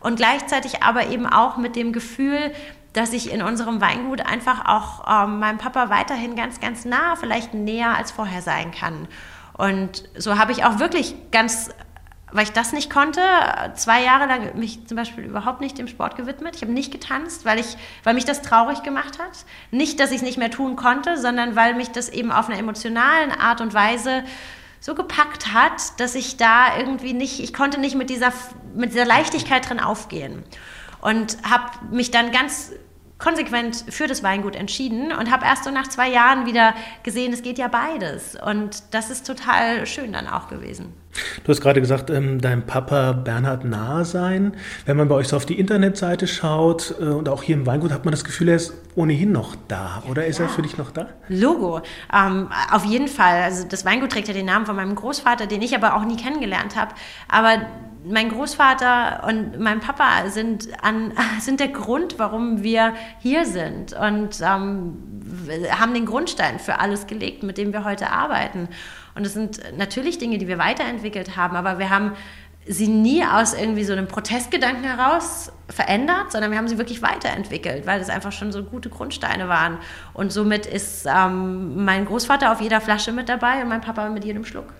und 0.00 0.16
gleichzeitig 0.16 0.82
aber 0.82 1.06
eben 1.06 1.26
auch 1.26 1.56
mit 1.56 1.76
dem 1.76 1.92
Gefühl, 1.92 2.52
dass 2.92 3.12
ich 3.12 3.32
in 3.32 3.42
unserem 3.42 3.80
Weingut 3.80 4.20
einfach 4.20 4.66
auch 4.66 5.24
ähm, 5.24 5.38
meinem 5.38 5.58
Papa 5.58 5.88
weiterhin 5.88 6.36
ganz, 6.36 6.60
ganz 6.60 6.84
nah, 6.84 7.16
vielleicht 7.16 7.54
näher 7.54 7.96
als 7.96 8.10
vorher 8.10 8.42
sein 8.42 8.70
kann. 8.70 9.08
Und 9.56 10.04
so 10.16 10.38
habe 10.38 10.52
ich 10.52 10.64
auch 10.64 10.78
wirklich 10.78 11.14
ganz, 11.30 11.70
weil 12.32 12.44
ich 12.44 12.52
das 12.52 12.72
nicht 12.72 12.90
konnte, 12.90 13.20
zwei 13.74 14.02
Jahre 14.02 14.26
lang 14.26 14.58
mich 14.58 14.86
zum 14.86 14.96
Beispiel 14.96 15.24
überhaupt 15.24 15.60
nicht 15.60 15.78
dem 15.78 15.88
Sport 15.88 16.16
gewidmet. 16.16 16.56
Ich 16.56 16.62
habe 16.62 16.72
nicht 16.72 16.92
getanzt, 16.92 17.44
weil, 17.44 17.58
ich, 17.58 17.76
weil 18.04 18.14
mich 18.14 18.24
das 18.24 18.42
traurig 18.42 18.82
gemacht 18.82 19.18
hat. 19.18 19.44
Nicht, 19.70 20.00
dass 20.00 20.10
ich 20.10 20.16
es 20.16 20.22
nicht 20.22 20.38
mehr 20.38 20.50
tun 20.50 20.76
konnte, 20.76 21.16
sondern 21.18 21.56
weil 21.56 21.74
mich 21.74 21.90
das 21.90 22.08
eben 22.08 22.32
auf 22.32 22.48
einer 22.48 22.58
emotionalen 22.58 23.30
Art 23.32 23.60
und 23.60 23.72
Weise 23.72 24.24
so 24.80 24.94
gepackt 24.94 25.54
hat, 25.54 26.00
dass 26.00 26.14
ich 26.14 26.36
da 26.36 26.76
irgendwie 26.76 27.12
nicht, 27.12 27.40
ich 27.40 27.54
konnte 27.54 27.78
nicht 27.78 27.94
mit 27.94 28.10
dieser, 28.10 28.32
mit 28.74 28.92
dieser 28.92 29.04
Leichtigkeit 29.04 29.68
drin 29.68 29.80
aufgehen 29.80 30.42
und 31.02 31.36
habe 31.42 31.64
mich 31.90 32.10
dann 32.10 32.32
ganz 32.32 32.72
konsequent 33.22 33.84
für 33.88 34.06
das 34.08 34.22
Weingut 34.22 34.56
entschieden 34.56 35.12
und 35.12 35.30
habe 35.30 35.44
erst 35.44 35.64
so 35.64 35.70
nach 35.70 35.86
zwei 35.86 36.10
Jahren 36.10 36.44
wieder 36.44 36.74
gesehen, 37.04 37.32
es 37.32 37.42
geht 37.42 37.56
ja 37.56 37.68
beides. 37.68 38.36
Und 38.44 38.82
das 38.90 39.10
ist 39.10 39.26
total 39.26 39.86
schön 39.86 40.12
dann 40.12 40.26
auch 40.26 40.48
gewesen. 40.48 40.92
Du 41.44 41.50
hast 41.50 41.60
gerade 41.60 41.80
gesagt, 41.80 42.10
ähm, 42.10 42.40
dein 42.40 42.66
Papa 42.66 43.12
Bernhard 43.12 43.64
nahe 43.64 44.04
sein. 44.04 44.54
Wenn 44.86 44.96
man 44.96 45.08
bei 45.08 45.14
euch 45.14 45.28
so 45.28 45.36
auf 45.36 45.46
die 45.46 45.58
Internetseite 45.58 46.26
schaut 46.26 46.94
äh, 47.00 47.04
und 47.04 47.28
auch 47.28 47.42
hier 47.42 47.54
im 47.54 47.66
Weingut, 47.66 47.92
hat 47.92 48.04
man 48.04 48.12
das 48.12 48.24
Gefühl, 48.24 48.48
er 48.48 48.56
ist 48.56 48.72
ohnehin 48.96 49.30
noch 49.30 49.54
da. 49.68 50.02
Oder 50.10 50.26
ist 50.26 50.38
ja. 50.38 50.46
er 50.46 50.48
für 50.48 50.62
dich 50.62 50.78
noch 50.78 50.90
da? 50.90 51.08
Logo. 51.28 51.82
Ähm, 52.12 52.48
auf 52.72 52.84
jeden 52.86 53.08
Fall. 53.08 53.42
Also 53.42 53.68
das 53.68 53.84
Weingut 53.84 54.10
trägt 54.10 54.28
ja 54.28 54.34
den 54.34 54.46
Namen 54.46 54.66
von 54.66 54.74
meinem 54.74 54.94
Großvater, 54.94 55.46
den 55.46 55.62
ich 55.62 55.76
aber 55.76 55.96
auch 55.96 56.04
nie 56.04 56.16
kennengelernt 56.16 56.76
habe. 56.76 56.94
Aber 57.28 57.66
mein 58.04 58.30
Großvater 58.30 59.24
und 59.26 59.58
mein 59.60 59.80
Papa 59.80 60.28
sind, 60.28 60.68
an, 60.82 61.12
sind 61.40 61.60
der 61.60 61.68
Grund, 61.68 62.18
warum 62.18 62.62
wir 62.62 62.94
hier 63.20 63.46
sind 63.46 63.92
und 63.92 64.40
ähm, 64.40 64.98
haben 65.70 65.94
den 65.94 66.06
Grundstein 66.06 66.58
für 66.58 66.80
alles 66.80 67.06
gelegt, 67.06 67.42
mit 67.42 67.58
dem 67.58 67.72
wir 67.72 67.84
heute 67.84 68.10
arbeiten. 68.10 68.68
Und 69.14 69.26
es 69.26 69.34
sind 69.34 69.60
natürlich 69.76 70.18
Dinge, 70.18 70.38
die 70.38 70.48
wir 70.48 70.58
weiterentwickelt 70.58 71.36
haben, 71.36 71.56
aber 71.56 71.78
wir 71.78 71.90
haben 71.90 72.12
sie 72.66 72.86
nie 72.86 73.24
aus 73.24 73.54
irgendwie 73.54 73.84
so 73.84 73.92
einem 73.92 74.06
Protestgedanken 74.06 74.84
heraus 74.84 75.50
verändert, 75.68 76.30
sondern 76.30 76.52
wir 76.52 76.58
haben 76.58 76.68
sie 76.68 76.78
wirklich 76.78 77.02
weiterentwickelt, 77.02 77.86
weil 77.86 78.00
es 78.00 78.08
einfach 78.08 78.30
schon 78.30 78.52
so 78.52 78.62
gute 78.62 78.88
Grundsteine 78.88 79.48
waren. 79.48 79.78
Und 80.14 80.32
somit 80.32 80.66
ist 80.66 81.06
ähm, 81.06 81.84
mein 81.84 82.04
Großvater 82.04 82.52
auf 82.52 82.60
jeder 82.60 82.80
Flasche 82.80 83.12
mit 83.12 83.28
dabei 83.28 83.62
und 83.62 83.68
mein 83.68 83.80
Papa 83.80 84.08
mit 84.10 84.24
jedem 84.24 84.44
Schluck. 84.44 84.72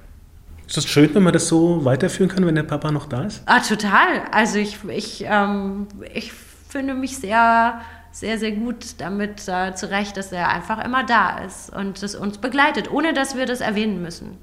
Ist 0.66 0.76
das 0.76 0.86
schön, 0.86 1.14
wenn 1.14 1.22
man 1.22 1.32
das 1.32 1.48
so 1.48 1.84
weiterführen 1.84 2.30
kann, 2.30 2.46
wenn 2.46 2.54
der 2.54 2.62
Papa 2.62 2.90
noch 2.90 3.06
da 3.06 3.24
ist? 3.24 3.42
Ah, 3.46 3.60
total. 3.60 4.22
Also 4.30 4.58
ich, 4.58 4.78
ich, 4.88 5.24
ähm, 5.28 5.86
ich 6.14 6.32
finde 6.32 6.94
mich 6.94 7.18
sehr, 7.18 7.80
sehr, 8.10 8.38
sehr 8.38 8.52
gut 8.52 8.94
damit 8.98 9.46
äh, 9.48 9.74
zurecht, 9.74 10.16
dass 10.16 10.32
er 10.32 10.48
einfach 10.48 10.82
immer 10.84 11.04
da 11.04 11.38
ist 11.38 11.70
und 11.74 12.02
es 12.02 12.14
uns 12.14 12.38
begleitet, 12.38 12.90
ohne 12.90 13.12
dass 13.12 13.36
wir 13.36 13.46
das 13.46 13.60
erwähnen 13.60 14.02
müssen. 14.02 14.38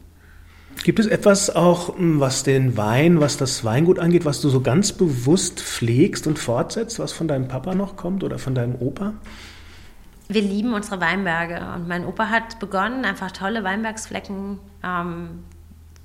Gibt 0.83 0.99
es 0.99 1.07
etwas 1.07 1.55
auch, 1.55 1.97
hm, 1.97 2.19
was 2.19 2.43
den 2.43 2.77
Wein, 2.77 3.19
was 3.19 3.37
das 3.37 3.65
Weingut 3.65 3.99
angeht, 3.99 4.25
was 4.25 4.39
du 4.41 4.49
so 4.49 4.61
ganz 4.61 4.93
bewusst 4.93 5.59
pflegst 5.59 6.25
und 6.27 6.39
fortsetzt, 6.39 6.99
was 6.99 7.11
von 7.11 7.27
deinem 7.27 7.47
Papa 7.47 7.75
noch 7.75 7.95
kommt 7.95 8.23
oder 8.23 8.39
von 8.39 8.55
deinem 8.55 8.75
Opa? 8.75 9.13
Wir 10.29 10.41
lieben 10.41 10.73
unsere 10.73 11.01
Weinberge 11.01 11.59
und 11.75 11.87
mein 11.87 12.05
Opa 12.05 12.29
hat 12.29 12.59
begonnen, 12.59 13.03
einfach 13.03 13.31
tolle 13.31 13.63
Weinbergsflecken 13.63 14.59
ähm, 14.83 15.43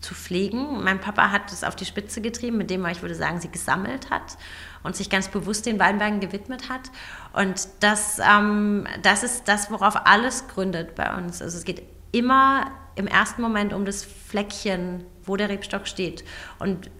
zu 0.05 0.15
pflegen. 0.15 0.85
Mein 0.85 1.01
Papa 1.01 1.31
hat 1.31 1.51
es 1.51 1.65
auf 1.65 1.75
die 1.75 1.85
Spitze 1.85 2.21
getrieben, 2.21 2.59
mit 2.59 2.71
dem 2.71 2.85
er, 2.85 2.93
ich 2.93 3.03
würde 3.03 3.15
sagen, 3.15 3.41
sie 3.41 3.51
gesammelt 3.51 4.11
hat 4.11 4.37
und 4.83 4.95
sich 4.95 5.11
ganz 5.11 5.29
bewusst 5.29 5.67
den 5.67 5.81
Weinbergen 5.81 6.21
gewidmet 6.21 6.69
hat. 6.69 6.91
Und 7.33 7.69
das, 7.81 8.21
ähm, 8.21 8.87
das 9.03 9.25
ist 9.25 9.49
das, 9.49 9.71
worauf 9.71 10.07
alles 10.07 10.47
gründet 10.47 10.95
bei 10.95 11.17
uns. 11.17 11.43
Also 11.43 11.59
es 11.59 11.65
geht 11.65 11.83
immer 12.13 12.71
im 12.95 13.07
ersten 13.07 13.43
Moment 13.43 13.73
um 13.73 13.85
das 13.85 14.05
Fleckchen, 14.05 15.05
wo 15.25 15.37
der 15.37 15.49
Rebstock 15.49 15.89
steht. 15.89 16.25
Und 16.59 16.91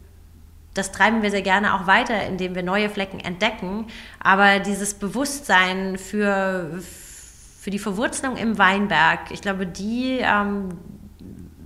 das 0.73 0.91
treiben 0.91 1.23
wir 1.23 1.31
sehr 1.31 1.43
gerne 1.43 1.75
auch 1.75 1.87
weiter, 1.87 2.27
indem 2.27 2.55
wir 2.55 2.65
neue 2.65 2.89
Flecken 2.89 3.21
entdecken. 3.21 3.87
Aber 4.19 4.59
dieses 4.59 4.95
Bewusstsein 4.95 5.99
für, 5.99 6.81
für 7.61 7.71
die 7.71 7.79
Verwurzelung 7.79 8.37
im 8.37 8.59
Weinberg, 8.59 9.31
ich 9.31 9.41
glaube, 9.41 9.67
die 9.67 10.19
ähm, 10.21 10.71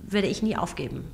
werde 0.03 0.27
ich 0.27 0.43
nie 0.43 0.55
aufgeben. 0.55 1.05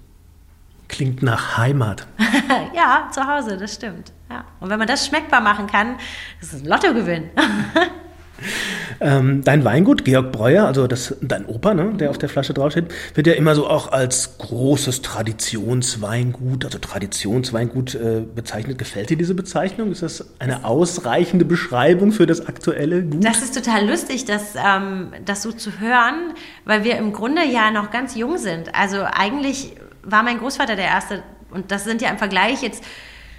Klingt 0.96 1.22
nach 1.22 1.58
Heimat. 1.58 2.08
ja, 2.74 3.10
zu 3.12 3.28
Hause, 3.28 3.58
das 3.58 3.74
stimmt. 3.74 4.14
Ja. 4.30 4.46
Und 4.62 4.70
wenn 4.70 4.80
man 4.80 4.88
das 4.88 5.06
schmeckbar 5.06 5.42
machen 5.42 5.68
kann, 5.68 5.98
das 6.40 6.54
ist 6.54 6.64
ein 6.64 6.70
Lottogewinn. 6.70 7.32
ähm, 9.02 9.44
dein 9.44 9.66
Weingut, 9.66 10.06
Georg 10.06 10.32
Breuer, 10.32 10.66
also 10.66 10.88
das, 10.88 11.18
dein 11.22 11.48
Opa, 11.48 11.74
ne, 11.74 11.96
der 11.96 12.12
auf 12.12 12.18
der 12.18 12.30
Flasche 12.30 12.54
draufsteht, 12.54 12.94
wird 13.14 13.28
ja 13.28 13.34
immer 13.34 13.56
so 13.56 13.68
auch 13.68 13.92
als 13.92 14.38
großes 14.38 15.02
Traditionsweingut, 15.02 16.64
also 16.64 16.78
Traditionsweingut 16.78 17.96
äh, 17.96 18.22
bezeichnet. 18.22 18.78
Gefällt 18.78 19.10
dir 19.10 19.18
diese 19.18 19.36
Bezeichnung? 19.36 19.92
Ist 19.92 20.02
das 20.02 20.26
eine 20.40 20.64
ausreichende 20.64 21.44
Beschreibung 21.44 22.14
für 22.14 22.26
das 22.26 22.48
aktuelle 22.48 23.04
Gut? 23.04 23.22
Das 23.22 23.42
ist 23.42 23.54
total 23.54 23.86
lustig, 23.86 24.24
das, 24.24 24.56
ähm, 24.56 25.10
das 25.26 25.42
so 25.42 25.52
zu 25.52 25.82
hören, 25.82 26.34
weil 26.64 26.86
wir 26.86 26.96
im 26.96 27.12
Grunde 27.12 27.44
ja 27.44 27.70
noch 27.70 27.92
ganz 27.92 28.16
jung 28.16 28.38
sind. 28.38 28.74
Also 28.74 29.04
eigentlich 29.04 29.76
war 30.06 30.24
mein 30.24 30.40
Großvater 30.40 30.76
der 30.76 30.86
Erste. 30.86 31.24
Und 31.52 31.72
das 31.72 31.84
sind 31.84 32.02
ja 32.02 32.10
im 32.10 32.18
Vergleich 32.18 32.62
jetzt 32.62 32.84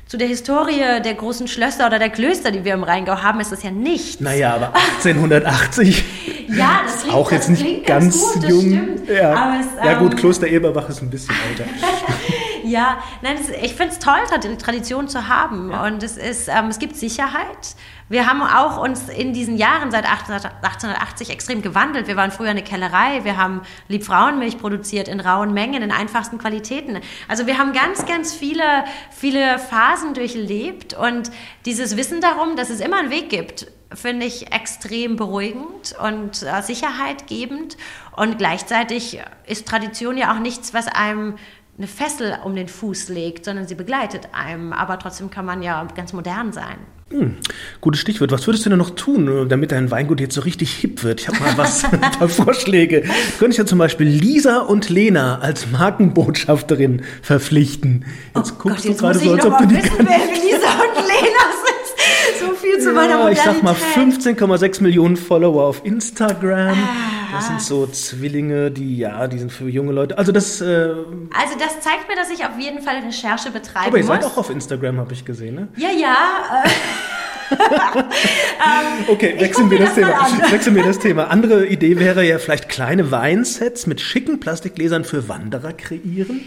zu 0.06 0.16
der 0.16 0.28
Historie 0.28 1.02
der 1.04 1.14
großen 1.14 1.48
Schlösser 1.48 1.86
oder 1.86 1.98
der 1.98 2.10
Klöster, 2.10 2.52
die 2.52 2.64
wir 2.64 2.74
im 2.74 2.84
Rheingau 2.84 3.22
haben, 3.22 3.40
ist 3.40 3.50
das 3.50 3.62
ja 3.64 3.70
nichts. 3.72 4.20
Naja, 4.20 4.54
aber 4.54 4.72
1880. 4.74 6.04
Ja, 6.48 6.82
das 6.84 7.00
klingt, 7.00 7.16
auch 7.16 7.32
jetzt 7.32 7.50
das 7.50 7.60
nicht 7.60 7.84
ganz, 7.84 8.22
ganz, 8.22 8.34
gut, 8.34 8.48
jung. 8.48 9.00
Ja. 9.08 9.58
Es, 9.58 9.84
ja 9.84 9.94
gut, 9.94 10.12
ähm, 10.12 10.18
Kloster 10.18 10.46
Eberbach 10.46 10.88
ist 10.88 11.02
ein 11.02 11.10
bisschen 11.10 11.34
älter. 11.50 11.64
Ja, 12.66 12.98
nein, 13.22 13.36
das, 13.38 13.48
ich 13.50 13.74
finde 13.74 13.92
es 13.92 13.98
toll, 13.98 14.18
Trad- 14.28 14.58
Tradition 14.58 15.08
zu 15.08 15.28
haben. 15.28 15.70
Und 15.72 16.02
es 16.02 16.16
ist, 16.16 16.48
ähm, 16.48 16.66
es 16.66 16.78
gibt 16.78 16.96
Sicherheit. 16.96 17.76
Wir 18.08 18.28
haben 18.28 18.40
auch 18.42 18.76
uns 18.80 19.08
in 19.08 19.32
diesen 19.32 19.56
Jahren 19.56 19.90
seit 19.90 20.04
1880 20.06 21.30
extrem 21.30 21.60
gewandelt. 21.60 22.06
Wir 22.06 22.16
waren 22.16 22.30
früher 22.30 22.50
eine 22.50 22.62
Kellerei, 22.62 23.24
wir 23.24 23.36
haben 23.36 23.62
Liebfrauenmilch 23.88 24.58
produziert 24.58 25.08
in 25.08 25.18
rauen 25.18 25.52
Mengen, 25.52 25.82
in 25.82 25.90
einfachsten 25.90 26.38
Qualitäten. 26.38 27.00
Also 27.26 27.46
wir 27.46 27.58
haben 27.58 27.72
ganz, 27.72 28.06
ganz 28.06 28.32
viele, 28.32 28.62
viele 29.10 29.58
Phasen 29.58 30.14
durchlebt 30.14 30.94
und 30.94 31.32
dieses 31.64 31.96
Wissen 31.96 32.20
darum, 32.20 32.54
dass 32.54 32.70
es 32.70 32.78
immer 32.80 32.98
einen 32.98 33.10
Weg 33.10 33.28
gibt, 33.28 33.66
finde 33.92 34.26
ich 34.26 34.52
extrem 34.52 35.16
beruhigend 35.16 35.94
und 36.02 36.42
äh, 36.42 36.62
sicherheitgebend. 36.62 37.76
Und 38.16 38.38
gleichzeitig 38.38 39.20
ist 39.46 39.66
Tradition 39.68 40.16
ja 40.16 40.32
auch 40.32 40.38
nichts, 40.38 40.74
was 40.74 40.86
einem 40.88 41.36
eine 41.78 41.86
Fessel 41.86 42.38
um 42.44 42.54
den 42.54 42.68
Fuß 42.68 43.08
legt, 43.08 43.44
sondern 43.44 43.66
sie 43.66 43.74
begleitet 43.74 44.28
einem. 44.32 44.72
Aber 44.72 44.98
trotzdem 44.98 45.30
kann 45.30 45.44
man 45.44 45.62
ja 45.62 45.86
ganz 45.94 46.12
modern 46.12 46.52
sein. 46.52 46.78
Hm, 47.10 47.36
gutes 47.80 48.00
Stichwort. 48.00 48.32
Was 48.32 48.48
würdest 48.48 48.66
du 48.66 48.70
denn 48.70 48.78
noch 48.78 48.90
tun, 48.90 49.48
damit 49.48 49.70
dein 49.70 49.92
Weingut 49.92 50.18
jetzt 50.18 50.34
so 50.34 50.40
richtig 50.40 50.72
hip 50.72 51.04
wird? 51.04 51.20
Ich 51.20 51.28
habe 51.28 51.38
mal 51.38 51.56
was, 51.56 51.82
paar 52.18 52.28
Vorschläge. 52.28 53.02
Könnte 53.38 53.52
ich 53.52 53.58
ja 53.58 53.66
zum 53.66 53.78
Beispiel 53.78 54.08
Lisa 54.08 54.58
und 54.58 54.88
Lena 54.88 55.38
als 55.38 55.70
Markenbotschafterin 55.70 57.02
verpflichten. 57.22 58.04
Jetzt 58.34 58.54
oh 58.56 58.62
guckst 58.62 58.78
Gott, 58.78 58.84
jetzt 58.86 59.00
du 59.00 59.04
gerade 59.04 59.18
so, 59.20 59.24
ich 59.24 59.30
als 59.32 59.46
ob 59.46 59.58
du 59.58 59.66
die 59.66 59.76
wissen, 59.76 59.92
wer 59.98 60.06
Lisa 60.06 60.72
und 60.82 60.96
Lena 61.06 61.44
sind. 61.62 62.48
So 62.48 62.54
viel 62.54 62.78
zu 62.80 62.92
meiner 62.92 63.20
ja, 63.20 63.28
ich 63.30 63.38
Modernität. 63.38 64.34
sag 64.34 64.46
mal 64.46 64.56
15,6 64.56 64.82
Millionen 64.82 65.16
Follower 65.16 65.62
auf 65.64 65.84
Instagram. 65.84 66.76
Ah. 66.76 67.15
Das 67.36 67.46
sind 67.46 67.62
so 67.62 67.86
Zwillinge, 67.86 68.70
die 68.70 68.98
ja, 68.98 69.26
die 69.28 69.38
sind 69.38 69.52
für 69.52 69.68
junge 69.68 69.92
Leute. 69.92 70.18
Also 70.18 70.32
das. 70.32 70.60
Äh, 70.60 70.64
Also 70.66 71.58
das 71.58 71.80
zeigt 71.80 72.08
mir, 72.08 72.16
dass 72.16 72.30
ich 72.30 72.44
auf 72.44 72.58
jeden 72.58 72.82
Fall 72.82 72.96
Recherche 72.98 73.50
betreiben 73.50 73.86
aber 73.88 73.98
ihr 73.98 74.04
muss. 74.04 74.12
seid 74.14 74.24
auch 74.24 74.36
auf 74.36 74.50
Instagram, 74.50 74.98
habe 74.98 75.12
ich 75.12 75.24
gesehen, 75.24 75.54
ne? 75.54 75.68
ja, 75.76 75.90
ja. 75.90 76.62
Äh, 76.64 76.68
Okay, 79.08 79.34
Ich 79.36 79.40
wechseln 79.40 79.70
wir 79.70 79.78
das, 79.78 79.94
das 79.94 79.96
Thema. 79.96 80.28
Wechseln 80.50 80.74
wir 80.74 80.82
das 80.82 80.98
Thema. 80.98 81.28
Andere 81.28 81.66
Idee 81.66 81.98
wäre 82.00 82.24
ja 82.24 82.38
vielleicht 82.38 82.68
kleine 82.68 83.10
Weinsets 83.10 83.86
mit 83.86 84.00
schicken 84.00 84.40
Plastikgläsern 84.40 85.04
für 85.04 85.28
Wanderer 85.28 85.72
kreieren. 85.72 86.40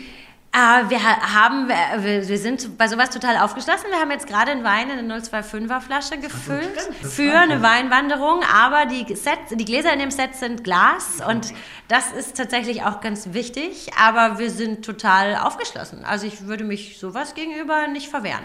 Äh, 0.52 0.90
wir 0.90 1.04
ha- 1.04 1.36
haben, 1.36 1.68
wir, 1.70 2.28
wir 2.28 2.38
sind 2.40 2.78
bei 2.78 2.88
sowas 2.88 3.10
total 3.12 3.38
aufgeschlossen. 3.38 3.86
Wir 3.92 4.00
haben 4.00 4.10
jetzt 4.12 4.28
gerade 4.28 4.52
einen 4.52 4.64
Wein 4.64 4.90
in 4.90 4.98
eine 5.00 5.20
025er 5.20 5.80
Flasche 5.80 6.18
gefüllt 6.18 6.80
für 7.02 7.38
eine 7.38 7.62
Weinwanderung, 7.62 8.42
aber 8.54 8.86
die, 8.88 9.06
Sets, 9.16 9.52
die 9.56 9.66
Gläser 9.66 9.94
in 9.94 10.00
dem 10.00 10.12
Set 10.12 10.36
sind 10.36 10.64
Glas 10.64 11.22
und 11.28 11.54
das 11.88 12.12
ist 12.12 12.36
tatsächlich 12.38 12.84
auch 12.84 13.00
ganz 13.02 13.34
wichtig, 13.34 13.90
aber 14.04 14.40
wir 14.40 14.50
sind 14.50 14.84
total 14.86 15.36
aufgeschlossen. 15.36 16.04
Also 16.04 16.26
ich 16.28 16.46
würde 16.48 16.64
mich 16.64 17.00
sowas 17.00 17.36
gegenüber 17.36 17.88
nicht 17.88 18.10
verwehren. 18.10 18.44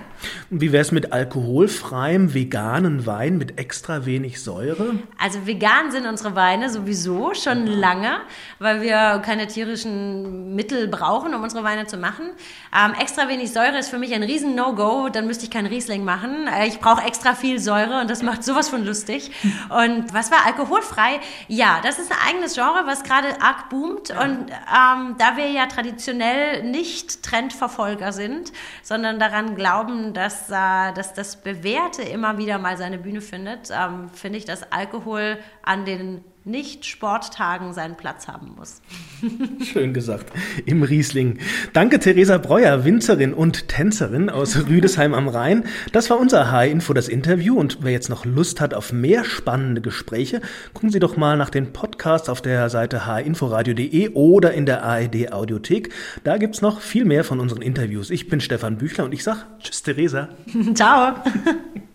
Und 0.51 0.61
wie 0.61 0.73
wäre 0.73 0.83
es 0.83 0.93
mit 0.93 1.12
alkoholfreiem, 1.12 2.35
veganen 2.35 3.07
Wein 3.07 3.38
mit 3.38 3.59
extra 3.59 4.05
wenig 4.07 4.43
Säure? 4.43 4.95
Also 5.19 5.47
vegan 5.47 5.90
sind 5.90 6.07
unsere 6.07 6.35
Weine 6.37 6.69
sowieso 6.71 7.33
schon 7.35 7.67
lange, 7.67 8.19
weil 8.59 8.83
wir 8.83 9.23
keine 9.25 9.47
tierischen 9.47 10.55
Mittel 10.55 10.88
brauchen, 10.88 11.35
um 11.35 11.43
unsere 11.43 11.64
Weine 11.64 11.87
zu 11.87 11.93
machen. 11.96 12.30
Ähm, 12.74 12.94
extra 13.00 13.28
wenig 13.28 13.52
Säure 13.52 13.78
ist 13.78 13.88
für 13.88 13.98
mich 13.98 14.14
ein 14.14 14.22
riesen 14.22 14.54
No-Go, 14.54 15.09
dann 15.09 15.26
müsste 15.26 15.44
ich 15.44 15.50
keinen 15.50 15.66
Riesling 15.66 16.04
machen. 16.04 16.46
Äh, 16.48 16.66
ich 16.66 16.80
brauche 16.80 17.02
extra 17.02 17.35
viel 17.35 17.59
Säure 17.59 18.00
und 18.00 18.11
das 18.11 18.22
macht 18.22 18.44
sowas 18.44 18.68
von 18.68 18.85
lustig. 18.85 19.30
Und 19.70 20.12
was 20.12 20.30
war 20.30 20.46
alkoholfrei? 20.46 21.20
Ja, 21.48 21.80
das 21.83 21.98
ist 21.98 22.11
ein 22.11 22.18
eigenes 22.28 22.54
Genre, 22.54 22.83
was 22.87 23.02
gerade 23.02 23.40
arg 23.40 23.68
boomt. 23.70 24.11
Und 24.11 24.50
ähm, 24.50 25.16
da 25.18 25.37
wir 25.37 25.48
ja 25.50 25.66
traditionell 25.66 26.62
nicht 26.62 27.22
Trendverfolger 27.22 28.12
sind, 28.12 28.52
sondern 28.83 29.18
daran 29.18 29.54
glauben, 29.54 30.12
dass, 30.12 30.50
äh, 30.50 30.92
dass 30.94 31.14
das 31.14 31.37
Bewährte 31.37 32.02
immer 32.02 32.38
wieder 32.38 32.59
mal 32.59 32.76
seine 32.76 32.98
Bühne 32.98 33.20
findet, 33.20 33.70
ähm, 33.70 34.11
finde 34.11 34.38
ich, 34.38 34.44
dass 34.44 34.72
Alkohol 34.72 35.38
an 35.62 35.85
den 35.85 36.24
nicht-Sporttagen 36.44 37.72
seinen 37.72 37.96
Platz 37.96 38.28
haben 38.28 38.54
muss. 38.57 38.83
Schön 39.64 39.94
gesagt. 39.94 40.30
Im 40.66 40.83
Riesling. 40.83 41.38
Danke, 41.72 41.98
Theresa 41.98 42.38
Breuer, 42.38 42.85
Winzerin 42.85 43.33
und 43.33 43.68
Tänzerin 43.68 44.28
aus 44.28 44.57
Rüdesheim 44.68 45.14
am 45.14 45.28
Rhein. 45.28 45.64
Das 45.92 46.11
war 46.11 46.18
unser 46.18 46.50
H-Info, 46.50 46.92
das 46.92 47.09
Interview. 47.09 47.59
Und 47.59 47.78
wer 47.83 47.92
jetzt 47.92 48.11
noch 48.11 48.24
Lust 48.24 48.61
hat 48.61 48.74
auf 48.74 48.92
mehr 48.92 49.24
spannende 49.24 49.80
Gespräche, 49.80 50.42
gucken 50.74 50.90
Sie 50.90 50.98
doch 51.00 51.16
mal 51.16 51.37
nach 51.37 51.50
den 51.50 51.72
Podcasts 51.72 52.28
auf 52.28 52.42
der 52.42 52.68
Seite 52.68 53.07
hinforadio.de 53.07 54.11
oder 54.11 54.52
in 54.52 54.66
der 54.66 54.83
ARD 54.83 55.33
Audiothek. 55.33 55.92
Da 56.24 56.37
gibt's 56.37 56.61
noch 56.61 56.80
viel 56.80 57.04
mehr 57.04 57.24
von 57.24 57.40
unseren 57.40 57.62
Interviews. 57.62 58.11
Ich 58.11 58.28
bin 58.28 58.40
Stefan 58.40 58.78
Büchler 58.78 59.04
und 59.04 59.14
ich 59.14 59.24
sag 59.24 59.46
Tschüss, 59.61 59.83
Theresa. 59.83 60.28
Ciao! 60.74 61.14